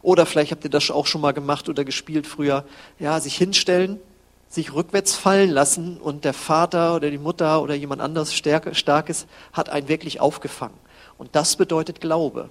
Oder 0.00 0.24
vielleicht 0.24 0.52
habt 0.52 0.64
ihr 0.64 0.70
das 0.70 0.90
auch 0.90 1.06
schon 1.06 1.20
mal 1.20 1.32
gemacht 1.32 1.68
oder 1.68 1.84
gespielt 1.84 2.26
früher. 2.26 2.64
Ja, 2.98 3.20
sich 3.20 3.36
hinstellen, 3.36 4.00
sich 4.48 4.72
rückwärts 4.72 5.14
fallen 5.14 5.50
lassen 5.50 5.98
und 5.98 6.24
der 6.24 6.32
Vater 6.32 6.94
oder 6.94 7.10
die 7.10 7.18
Mutter 7.18 7.62
oder 7.62 7.74
jemand 7.74 8.00
anderes 8.00 8.34
Starkes 8.34 9.26
hat 9.52 9.68
einen 9.68 9.88
wirklich 9.88 10.20
aufgefangen. 10.20 10.76
Und 11.18 11.34
das 11.34 11.56
bedeutet 11.56 12.00
Glaube. 12.00 12.48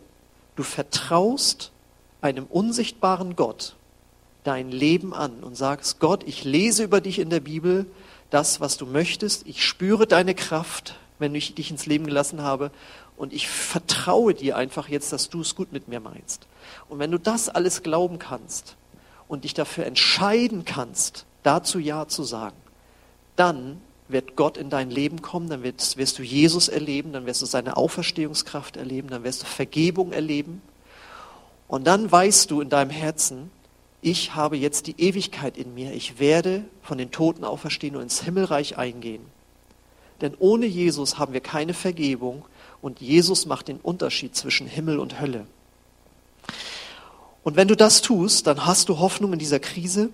Du 0.56 0.64
vertraust 0.64 1.72
einem 2.22 2.46
unsichtbaren 2.46 3.36
Gott 3.36 3.76
dein 4.44 4.72
Leben 4.72 5.14
an 5.14 5.44
und 5.44 5.56
sagst, 5.56 6.00
Gott, 6.00 6.24
ich 6.26 6.44
lese 6.44 6.84
über 6.84 7.02
dich 7.02 7.20
in 7.20 7.30
der 7.30 7.40
Bibel 7.40 7.86
das, 8.30 8.62
was 8.62 8.78
du 8.78 8.86
möchtest. 8.86 9.48
Ich 9.48 9.66
spüre 9.66 10.08
deine 10.08 10.36
Kraft, 10.36 10.96
wenn 11.20 11.36
ich 11.36 11.56
dich 11.56 11.72
ins 11.72 11.86
Leben 11.86 12.06
gelassen 12.06 12.42
habe. 12.42 12.72
Und 13.18 13.34
ich 13.34 13.48
vertraue 13.48 14.34
dir 14.34 14.58
einfach 14.58 14.90
jetzt, 14.90 15.14
dass 15.14 15.30
du 15.30 15.42
es 15.42 15.56
gut 15.56 15.72
mit 15.72 15.88
mir 15.88 16.00
meinst. 16.00 16.48
Und 16.90 17.00
wenn 17.00 17.12
du 17.12 17.18
das 17.18 17.50
alles 17.50 17.82
glauben 17.82 18.20
kannst 18.20 18.76
und 19.28 19.46
dich 19.46 19.54
dafür 19.54 19.86
entscheiden 19.86 20.66
kannst, 20.66 21.26
dazu 21.46 21.80
Ja 21.80 22.08
zu 22.08 22.24
sagen, 22.24 22.58
dann 23.36 23.82
wird 24.08 24.36
Gott 24.36 24.58
in 24.58 24.70
dein 24.70 24.92
Leben 24.92 25.22
kommen, 25.22 25.50
dann 25.50 25.64
wirst, 25.64 25.98
wirst, 25.98 26.20
du 26.20 26.24
Jesus 26.24 26.68
erleben, 26.68 27.12
dann 27.12 27.26
wirst 27.26 27.42
du 27.42 27.46
seine 27.46 27.76
Auferstehungskraft 27.76 28.78
erleben, 28.78 29.10
dann 29.10 29.24
wirst 29.24 29.44
du 29.44 29.48
Vergebung 29.48 30.12
erleben. 30.12 30.62
Und 31.68 31.88
dann 31.88 32.12
weißt 32.12 32.52
du 32.52 32.62
in 32.62 32.70
deinem 32.70 32.92
Herzen, 32.92 33.50
ich 34.02 34.36
habe 34.36 34.56
jetzt 34.58 34.86
die 34.86 35.00
Ewigkeit 35.00 35.58
in 35.58 35.74
mir, 35.74 35.94
ich 35.94 36.20
werde 36.20 36.66
von 36.84 37.00
den 37.00 37.10
Toten 37.12 37.44
auferstehen 37.44 37.96
und 37.96 38.04
ins 38.04 38.22
Himmelreich 38.22 38.78
eingehen. 38.78 39.26
Denn 40.22 40.36
ohne 40.38 40.68
Jesus 40.68 41.18
haben 41.18 41.34
wir 41.34 41.42
keine 41.42 41.74
Vergebung 41.74 42.46
und 42.82 43.02
Jesus 43.02 43.48
macht 43.48 43.68
den 43.68 43.78
Unterschied 43.78 44.36
zwischen 44.36 44.68
Himmel 44.68 45.00
und 45.00 45.20
Hölle. 45.20 45.48
Und 47.44 47.56
wenn 47.56 47.68
du 47.68 47.76
das 47.76 48.02
tust, 48.02 48.48
dann 48.48 48.66
hast 48.66 48.90
du 48.90 49.00
Hoffnung 49.00 49.34
in 49.34 49.40
dieser 49.40 49.60
Krise, 49.60 50.10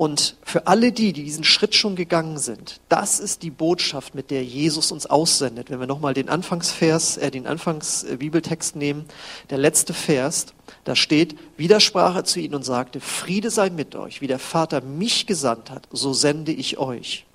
und 0.00 0.36
für 0.42 0.66
alle 0.66 0.92
die, 0.92 1.12
die 1.12 1.24
diesen 1.24 1.44
Schritt 1.44 1.74
schon 1.74 1.94
gegangen 1.94 2.38
sind, 2.38 2.80
das 2.88 3.20
ist 3.20 3.42
die 3.42 3.50
Botschaft, 3.50 4.14
mit 4.14 4.30
der 4.30 4.42
Jesus 4.42 4.92
uns 4.92 5.04
aussendet. 5.04 5.68
Wenn 5.68 5.78
wir 5.78 5.86
nochmal 5.86 6.14
den 6.14 6.30
Anfangsvers, 6.30 7.18
äh, 7.18 7.30
den 7.30 7.46
Anfangsbibeltext 7.46 8.76
nehmen, 8.76 9.04
der 9.50 9.58
letzte 9.58 9.92
Vers, 9.92 10.46
da 10.84 10.96
steht, 10.96 11.36
widersprach 11.58 12.16
er 12.16 12.24
zu 12.24 12.40
ihnen 12.40 12.54
und 12.54 12.64
sagte, 12.64 12.98
Friede 12.98 13.50
sei 13.50 13.68
mit 13.68 13.94
euch, 13.94 14.22
wie 14.22 14.26
der 14.26 14.38
Vater 14.38 14.80
mich 14.80 15.26
gesandt 15.26 15.70
hat, 15.70 15.86
so 15.92 16.14
sende 16.14 16.52
ich 16.52 16.78
euch. 16.78 17.26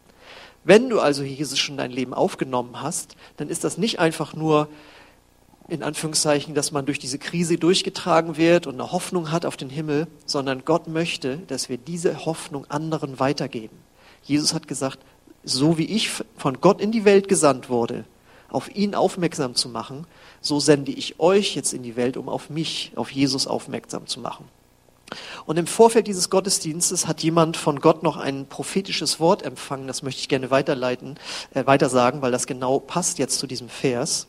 Wenn 0.64 0.90
du 0.90 1.00
also 1.00 1.22
Jesus 1.22 1.60
schon 1.60 1.78
dein 1.78 1.92
Leben 1.92 2.16
aufgenommen 2.16 2.82
hast, 2.82 3.16
dann 3.38 3.50
ist 3.50 3.64
das 3.64 3.78
nicht 3.78 4.00
einfach 4.00 4.34
nur 4.34 4.70
in 5.68 5.82
Anführungszeichen, 5.82 6.54
dass 6.54 6.72
man 6.72 6.86
durch 6.86 7.00
diese 7.00 7.18
Krise 7.18 7.58
durchgetragen 7.58 8.38
wird 8.38 8.68
und 8.68 8.76
eine 8.76 8.92
Hoffnung 8.92 9.32
hat 9.32 9.46
auf 9.46 9.58
den 9.58 9.70
Himmel, 9.70 10.08
sondern 10.26 10.64
Gott 10.64 10.88
möchte, 10.88 11.38
dass 11.48 11.70
wir 11.70 11.78
diese 11.78 12.26
Hoffnung 12.26 12.66
anderen 12.70 13.20
weitergeben. 13.20 13.78
Jesus 14.24 14.54
hat 14.54 14.68
gesagt, 14.68 15.00
so 15.44 15.78
wie 15.78 15.86
ich 15.86 16.12
von 16.38 16.62
Gott 16.62 16.82
in 16.82 16.92
die 16.92 17.06
Welt 17.06 17.28
gesandt 17.28 17.70
wurde, 17.70 18.06
auf 18.50 18.74
ihn 18.76 18.96
aufmerksam 18.96 19.56
zu 19.56 19.70
machen, 19.70 20.06
so 20.42 20.60
sende 20.60 20.92
ich 20.92 21.20
euch 21.20 21.56
jetzt 21.56 21.74
in 21.74 21.84
die 21.84 21.96
Welt, 21.96 22.18
um 22.18 22.30
auf 22.30 22.50
mich, 22.50 22.92
auf 22.96 23.12
Jesus 23.12 23.48
aufmerksam 23.48 24.08
zu 24.08 24.20
machen. 24.20 24.46
Und 25.46 25.58
im 25.58 25.68
Vorfeld 25.68 26.08
dieses 26.08 26.30
Gottesdienstes 26.30 27.08
hat 27.08 27.22
jemand 27.22 27.58
von 27.58 27.80
Gott 27.80 28.02
noch 28.02 28.18
ein 28.18 28.48
prophetisches 28.48 29.20
Wort 29.20 29.44
empfangen. 29.44 29.88
Das 29.88 30.02
möchte 30.02 30.22
ich 30.22 30.30
gerne 30.30 30.50
weiterleiten, 30.50 31.20
äh, 31.54 31.66
weitersagen, 31.66 32.22
weil 32.22 32.32
das 32.32 32.48
genau 32.48 32.80
passt 32.80 33.20
jetzt 33.20 33.38
zu 33.38 33.46
diesem 33.46 33.70
Vers. 33.70 34.28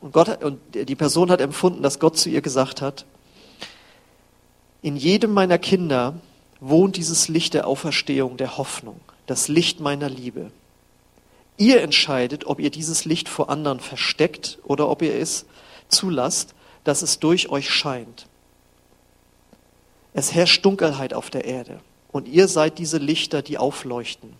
Und, 0.00 0.12
Gott, 0.12 0.42
und 0.42 0.60
die 0.74 0.94
Person 0.94 1.30
hat 1.30 1.40
empfunden, 1.40 1.82
dass 1.82 1.98
Gott 1.98 2.18
zu 2.18 2.28
ihr 2.28 2.42
gesagt 2.42 2.82
hat, 2.82 3.04
in 4.82 4.96
jedem 4.96 5.32
meiner 5.32 5.58
Kinder 5.58 6.20
wohnt 6.60 6.96
dieses 6.96 7.28
Licht 7.28 7.54
der 7.54 7.66
Auferstehung, 7.66 8.36
der 8.36 8.56
Hoffnung, 8.56 9.00
das 9.26 9.48
Licht 9.48 9.80
meiner 9.80 10.08
Liebe. 10.08 10.50
Ihr 11.56 11.80
entscheidet, 11.80 12.46
ob 12.46 12.60
ihr 12.60 12.70
dieses 12.70 13.04
Licht 13.04 13.28
vor 13.28 13.48
anderen 13.50 13.80
versteckt 13.80 14.58
oder 14.64 14.88
ob 14.88 15.02
ihr 15.02 15.14
es 15.14 15.46
zulasst, 15.88 16.54
dass 16.84 17.02
es 17.02 17.18
durch 17.18 17.48
euch 17.48 17.70
scheint. 17.70 18.26
Es 20.12 20.34
herrscht 20.34 20.64
Dunkelheit 20.64 21.14
auf 21.14 21.30
der 21.30 21.44
Erde 21.44 21.80
und 22.12 22.28
ihr 22.28 22.48
seid 22.48 22.78
diese 22.78 22.98
Lichter, 22.98 23.42
die 23.42 23.58
aufleuchten. 23.58 24.34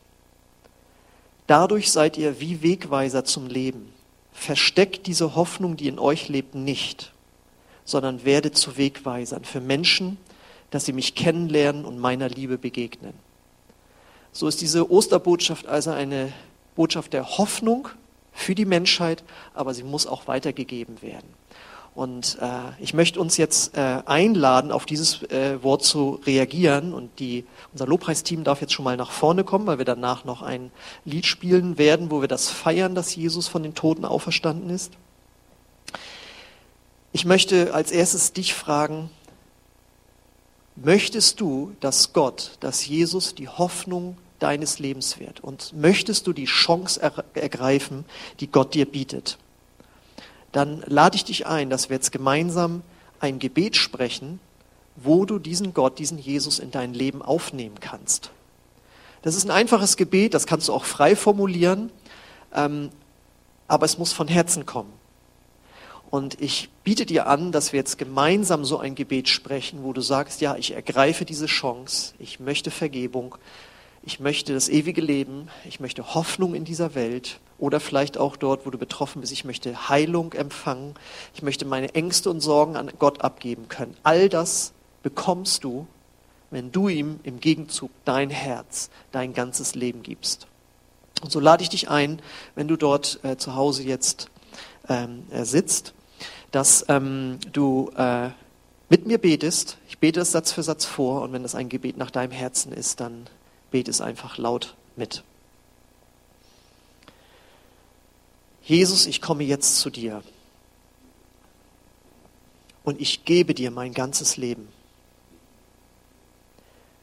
Dadurch 1.46 1.92
seid 1.92 2.16
ihr 2.18 2.40
wie 2.40 2.62
Wegweiser 2.62 3.24
zum 3.24 3.46
Leben. 3.46 3.92
Versteckt 4.38 5.07
diese 5.07 5.35
Hoffnung, 5.35 5.77
die 5.77 5.88
in 5.88 5.99
euch 5.99 6.29
lebt, 6.29 6.55
nicht, 6.55 7.12
sondern 7.87 8.25
werdet 8.25 8.57
zu 8.57 8.77
Wegweisern 8.77 9.44
für 9.44 9.62
Menschen, 9.62 10.18
dass 10.70 10.85
sie 10.85 10.92
mich 10.92 11.14
kennenlernen 11.14 11.87
und 11.87 11.99
meiner 11.99 12.29
Liebe 12.29 12.59
begegnen. 12.59 13.14
So 14.33 14.46
ist 14.46 14.61
diese 14.61 14.90
Osterbotschaft 14.90 15.66
also 15.66 15.90
eine 15.90 16.33
Botschaft 16.75 17.14
der 17.14 17.38
Hoffnung 17.38 17.88
für 18.33 18.55
die 18.55 18.66
Menschheit, 18.66 19.25
aber 19.55 19.72
sie 19.72 19.85
muss 19.85 20.07
auch 20.07 20.29
weitergegeben 20.29 21.01
werden. 21.01 21.29
Und 21.96 22.37
äh, 22.42 22.48
ich 22.78 22.92
möchte 22.92 23.18
uns 23.18 23.38
jetzt 23.38 23.74
äh, 23.74 24.02
einladen, 24.04 24.70
auf 24.70 24.85
dieses 24.85 25.22
äh, 25.22 25.62
Wort 25.62 25.82
zu 25.82 26.20
reagieren. 26.26 26.92
Und 26.92 27.18
die, 27.18 27.46
unser 27.72 27.87
Lobpreisteam 27.87 28.44
darf 28.44 28.61
jetzt 28.61 28.74
schon 28.74 28.85
mal 28.85 28.98
nach 28.98 29.11
vorne 29.11 29.44
kommen, 29.44 29.66
weil 29.66 29.78
wir 29.78 29.87
danach 29.87 30.26
noch 30.26 30.42
ein 30.42 30.70
Lied 31.06 31.24
spielen 31.24 31.78
werden, 31.78 32.11
wo 32.11 32.20
wir 32.20 32.28
das 32.28 32.50
feiern, 32.50 32.94
dass 32.94 33.16
Jesus 33.16 33.48
von 33.48 33.62
den 33.62 33.74
Toten 33.74 34.04
auferstanden 34.04 34.68
ist. 34.68 34.92
Ich 37.12 37.24
möchte 37.24 37.72
als 37.72 37.90
erstes 37.90 38.35
dich 38.35 38.52
fragen, 38.52 39.09
möchtest 40.76 41.40
du, 41.40 41.72
dass 41.80 42.12
Gott, 42.12 42.59
dass 42.61 42.87
Jesus 42.87 43.35
die 43.35 43.48
Hoffnung 43.48 44.18
deines 44.38 44.78
Lebens 44.78 45.18
wird? 45.18 45.40
Und 45.40 45.72
möchtest 45.72 46.26
du 46.26 46.35
die 46.35 46.44
Chance 46.44 47.00
ergreifen, 47.32 48.04
die 48.40 48.48
Gott 48.48 48.74
dir 48.74 48.85
bietet? 48.85 49.38
Dann 50.56 50.82
lade 50.86 51.16
ich 51.16 51.24
dich 51.24 51.46
ein, 51.46 51.68
dass 51.68 51.90
wir 51.90 51.96
jetzt 51.96 52.12
gemeinsam 52.12 52.82
ein 53.20 53.38
Gebet 53.38 53.76
sprechen, 53.76 54.40
wo 54.96 55.26
du 55.26 55.38
diesen 55.38 55.74
Gott, 55.74 55.98
diesen 55.98 56.16
Jesus 56.18 56.60
in 56.60 56.70
dein 56.70 56.94
Leben 56.94 57.20
aufnehmen 57.20 57.78
kannst. 57.78 58.30
Das 59.20 59.34
ist 59.34 59.44
ein 59.44 59.50
einfaches 59.50 59.98
Gebet, 59.98 60.32
das 60.32 60.46
kannst 60.46 60.68
du 60.68 60.72
auch 60.72 60.86
frei 60.86 61.14
formulieren, 61.14 61.90
ähm, 62.54 62.88
aber 63.68 63.84
es 63.84 63.98
muss 63.98 64.14
von 64.14 64.28
Herzen 64.28 64.64
kommen. 64.64 64.94
Und 66.08 66.40
ich 66.40 66.70
biete 66.84 67.04
dir 67.04 67.26
an, 67.26 67.52
dass 67.52 67.74
wir 67.74 67.80
jetzt 67.80 67.98
gemeinsam 67.98 68.64
so 68.64 68.78
ein 68.78 68.94
Gebet 68.94 69.28
sprechen, 69.28 69.82
wo 69.82 69.92
du 69.92 70.00
sagst, 70.00 70.40
ja, 70.40 70.56
ich 70.56 70.72
ergreife 70.72 71.26
diese 71.26 71.46
Chance, 71.46 72.14
ich 72.18 72.40
möchte 72.40 72.70
Vergebung, 72.70 73.36
ich 74.06 74.20
möchte 74.20 74.54
das 74.54 74.68
ewige 74.68 75.00
Leben, 75.00 75.48
ich 75.64 75.80
möchte 75.80 76.14
Hoffnung 76.14 76.54
in 76.54 76.64
dieser 76.64 76.94
Welt 76.94 77.40
oder 77.58 77.80
vielleicht 77.80 78.18
auch 78.18 78.36
dort, 78.36 78.64
wo 78.64 78.70
du 78.70 78.78
betroffen 78.78 79.20
bist, 79.20 79.32
ich 79.32 79.44
möchte 79.44 79.88
Heilung 79.88 80.32
empfangen, 80.32 80.94
ich 81.34 81.42
möchte 81.42 81.64
meine 81.64 81.92
Ängste 81.92 82.30
und 82.30 82.40
Sorgen 82.40 82.76
an 82.76 82.92
Gott 83.00 83.22
abgeben 83.22 83.68
können. 83.68 83.96
All 84.04 84.28
das 84.28 84.72
bekommst 85.02 85.64
du, 85.64 85.88
wenn 86.52 86.70
du 86.70 86.88
ihm 86.88 87.18
im 87.24 87.40
Gegenzug 87.40 87.90
dein 88.04 88.30
Herz, 88.30 88.90
dein 89.10 89.34
ganzes 89.34 89.74
Leben 89.74 90.04
gibst. 90.04 90.46
Und 91.20 91.32
so 91.32 91.40
lade 91.40 91.64
ich 91.64 91.68
dich 91.68 91.90
ein, 91.90 92.22
wenn 92.54 92.68
du 92.68 92.76
dort 92.76 93.18
äh, 93.24 93.36
zu 93.36 93.56
Hause 93.56 93.82
jetzt 93.82 94.30
ähm, 94.88 95.24
äh, 95.30 95.44
sitzt, 95.44 95.94
dass 96.52 96.84
ähm, 96.88 97.38
du 97.52 97.90
äh, 97.96 98.28
mit 98.88 99.04
mir 99.04 99.18
betest. 99.18 99.78
Ich 99.88 99.98
bete 99.98 100.20
es 100.20 100.30
Satz 100.30 100.52
für 100.52 100.62
Satz 100.62 100.84
vor 100.84 101.22
und 101.22 101.32
wenn 101.32 101.42
das 101.42 101.56
ein 101.56 101.68
Gebet 101.68 101.96
nach 101.96 102.12
deinem 102.12 102.30
Herzen 102.30 102.70
ist, 102.70 103.00
dann 103.00 103.26
bete 103.76 103.90
es 103.90 104.00
einfach 104.00 104.38
laut 104.38 104.74
mit. 104.96 105.22
Jesus, 108.62 109.04
ich 109.04 109.20
komme 109.20 109.44
jetzt 109.44 109.80
zu 109.80 109.90
dir 109.90 110.22
und 112.84 113.02
ich 113.02 113.26
gebe 113.26 113.52
dir 113.52 113.70
mein 113.70 113.92
ganzes 113.92 114.38
Leben. 114.38 114.66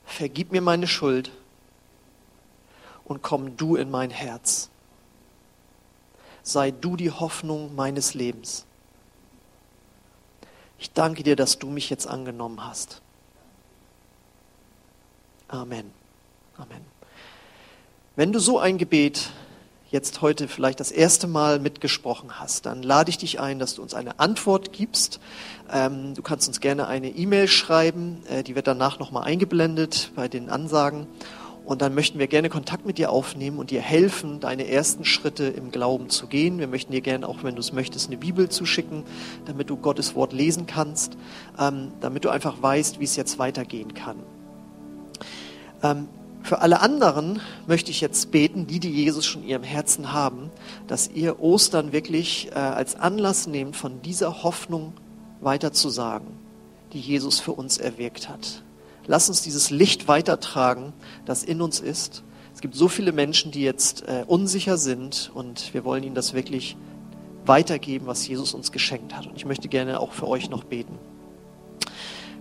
Vergib 0.03 0.51
mir 0.51 0.61
meine 0.61 0.87
Schuld 0.87 1.29
und 3.05 3.21
komm 3.21 3.55
du 3.55 3.75
in 3.75 3.91
mein 3.91 4.09
Herz. 4.09 4.71
Sei 6.41 6.71
du 6.71 6.95
die 6.95 7.11
Hoffnung 7.11 7.75
meines 7.75 8.15
Lebens. 8.15 8.65
Ich 10.79 10.91
danke 10.91 11.21
dir, 11.21 11.35
dass 11.35 11.59
du 11.59 11.69
mich 11.69 11.91
jetzt 11.91 12.07
angenommen 12.07 12.65
hast. 12.65 13.03
Amen. 15.49 16.02
Amen. 16.57 16.81
Wenn 18.15 18.31
du 18.31 18.39
so 18.39 18.59
ein 18.59 18.77
Gebet 18.77 19.31
jetzt 19.89 20.21
heute 20.21 20.47
vielleicht 20.47 20.79
das 20.79 20.91
erste 20.91 21.25
Mal 21.25 21.59
mitgesprochen 21.59 22.39
hast, 22.39 22.67
dann 22.67 22.83
lade 22.83 23.09
ich 23.09 23.17
dich 23.17 23.39
ein, 23.39 23.57
dass 23.57 23.75
du 23.75 23.81
uns 23.81 23.95
eine 23.95 24.19
Antwort 24.19 24.71
gibst. 24.71 25.19
Ähm, 25.71 26.13
du 26.13 26.21
kannst 26.21 26.47
uns 26.47 26.59
gerne 26.59 26.87
eine 26.87 27.09
E-Mail 27.09 27.47
schreiben, 27.47 28.23
äh, 28.29 28.43
die 28.43 28.55
wird 28.55 28.67
danach 28.67 28.99
nochmal 28.99 29.23
eingeblendet 29.23 30.11
bei 30.15 30.27
den 30.27 30.49
Ansagen. 30.49 31.07
Und 31.65 31.81
dann 31.81 31.95
möchten 31.95 32.19
wir 32.19 32.27
gerne 32.27 32.49
Kontakt 32.49 32.85
mit 32.85 32.97
dir 32.97 33.09
aufnehmen 33.09 33.57
und 33.57 33.71
dir 33.71 33.81
helfen, 33.81 34.39
deine 34.39 34.67
ersten 34.67 35.05
Schritte 35.05 35.45
im 35.45 35.71
Glauben 35.71 36.09
zu 36.09 36.27
gehen. 36.27 36.59
Wir 36.59 36.67
möchten 36.67 36.91
dir 36.91 37.01
gerne, 37.01 37.27
auch 37.27 37.43
wenn 37.43 37.55
du 37.55 37.61
es 37.61 37.71
möchtest, 37.71 38.07
eine 38.07 38.17
Bibel 38.17 38.49
zuschicken, 38.49 39.05
damit 39.45 39.69
du 39.69 39.77
Gottes 39.77 40.13
Wort 40.13 40.33
lesen 40.33 40.67
kannst, 40.67 41.17
ähm, 41.57 41.93
damit 42.01 42.25
du 42.25 42.29
einfach 42.29 42.61
weißt, 42.61 42.99
wie 42.99 43.05
es 43.05 43.15
jetzt 43.15 43.39
weitergehen 43.39 43.93
kann. 43.93 44.17
Für 46.43 46.59
alle 46.59 46.81
anderen 46.81 47.39
möchte 47.67 47.89
ich 47.89 48.01
jetzt 48.01 48.31
beten, 48.31 48.67
die, 48.67 48.81
die 48.81 48.91
Jesus 48.91 49.25
schon 49.25 49.43
in 49.43 49.49
ihrem 49.49 49.63
Herzen 49.63 50.11
haben, 50.11 50.51
dass 50.87 51.09
ihr 51.09 51.39
Ostern 51.39 51.93
wirklich 51.93 52.49
äh, 52.51 52.55
als 52.55 52.95
Anlass 52.95 53.47
nehmt, 53.47 53.77
von 53.77 54.01
dieser 54.01 54.43
Hoffnung 54.43 54.91
weiterzusagen, 55.39 56.27
die 56.91 56.99
Jesus 56.99 57.39
für 57.39 57.53
uns 57.53 57.77
erwirkt 57.77 58.27
hat. 58.27 58.61
Lass 59.07 59.29
uns 59.29 59.41
dieses 59.41 59.69
Licht 59.69 60.09
weitertragen, 60.09 60.91
das 61.25 61.43
in 61.43 61.61
uns 61.61 61.79
ist. 61.79 62.23
Es 62.53 62.59
gibt 62.59 62.75
so 62.75 62.89
viele 62.89 63.13
Menschen, 63.13 63.51
die 63.51 63.61
jetzt 63.61 64.03
äh, 64.03 64.25
unsicher 64.27 64.77
sind 64.77 65.31
und 65.33 65.73
wir 65.73 65.85
wollen 65.85 66.03
ihnen 66.03 66.15
das 66.15 66.33
wirklich 66.33 66.75
weitergeben, 67.45 68.05
was 68.05 68.27
Jesus 68.27 68.53
uns 68.53 68.73
geschenkt 68.73 69.15
hat. 69.15 69.27
Und 69.27 69.37
ich 69.37 69.45
möchte 69.45 69.69
gerne 69.69 70.01
auch 70.01 70.11
für 70.11 70.27
euch 70.27 70.49
noch 70.49 70.65
beten. 70.65 70.99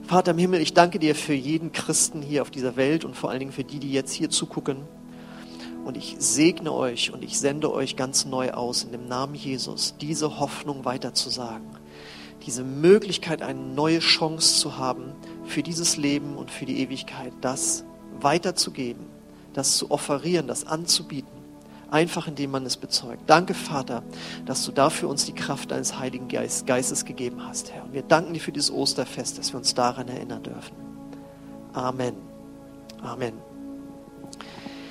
Vater 0.04 0.32
im 0.32 0.38
Himmel, 0.38 0.60
ich 0.60 0.74
danke 0.74 0.98
dir 0.98 1.14
für 1.14 1.32
jeden 1.32 1.72
Christen 1.72 2.22
hier 2.22 2.42
auf 2.42 2.50
dieser 2.50 2.76
Welt 2.76 3.04
und 3.04 3.16
vor 3.16 3.30
allen 3.30 3.38
Dingen 3.38 3.52
für 3.52 3.64
die, 3.64 3.78
die 3.78 3.92
jetzt 3.92 4.12
hier 4.12 4.30
zugucken. 4.30 4.78
Und 5.84 5.96
ich 5.96 6.16
segne 6.18 6.72
euch 6.72 7.12
und 7.12 7.24
ich 7.24 7.38
sende 7.38 7.72
euch 7.72 7.96
ganz 7.96 8.24
neu 8.24 8.50
aus, 8.52 8.84
in 8.84 8.92
dem 8.92 9.08
Namen 9.08 9.34
Jesus, 9.34 9.94
diese 10.00 10.38
Hoffnung 10.38 10.84
weiterzusagen. 10.84 11.66
Diese 12.46 12.64
Möglichkeit, 12.64 13.42
eine 13.42 13.58
neue 13.58 14.00
Chance 14.00 14.60
zu 14.60 14.76
haben, 14.76 15.12
für 15.44 15.62
dieses 15.62 15.96
Leben 15.96 16.36
und 16.36 16.50
für 16.50 16.66
die 16.66 16.80
Ewigkeit, 16.80 17.32
das 17.40 17.84
weiterzugeben, 18.20 19.06
das 19.54 19.76
zu 19.76 19.90
offerieren, 19.90 20.46
das 20.46 20.66
anzubieten, 20.66 21.41
einfach 21.92 22.26
indem 22.26 22.50
man 22.50 22.64
es 22.66 22.76
bezeugt. 22.76 23.22
Danke, 23.26 23.54
Vater, 23.54 24.02
dass 24.46 24.64
du 24.64 24.72
dafür 24.72 25.08
uns 25.08 25.26
die 25.26 25.34
Kraft 25.34 25.70
deines 25.70 25.98
Heiligen 25.98 26.28
Geist, 26.28 26.66
Geistes 26.66 27.04
gegeben 27.04 27.46
hast, 27.46 27.72
Herr. 27.72 27.84
Und 27.84 27.92
wir 27.92 28.02
danken 28.02 28.32
dir 28.32 28.40
für 28.40 28.52
dieses 28.52 28.70
Osterfest, 28.70 29.38
dass 29.38 29.52
wir 29.52 29.58
uns 29.58 29.74
daran 29.74 30.08
erinnern 30.08 30.42
dürfen. 30.42 30.74
Amen. 31.74 32.14
Amen. 33.02 33.51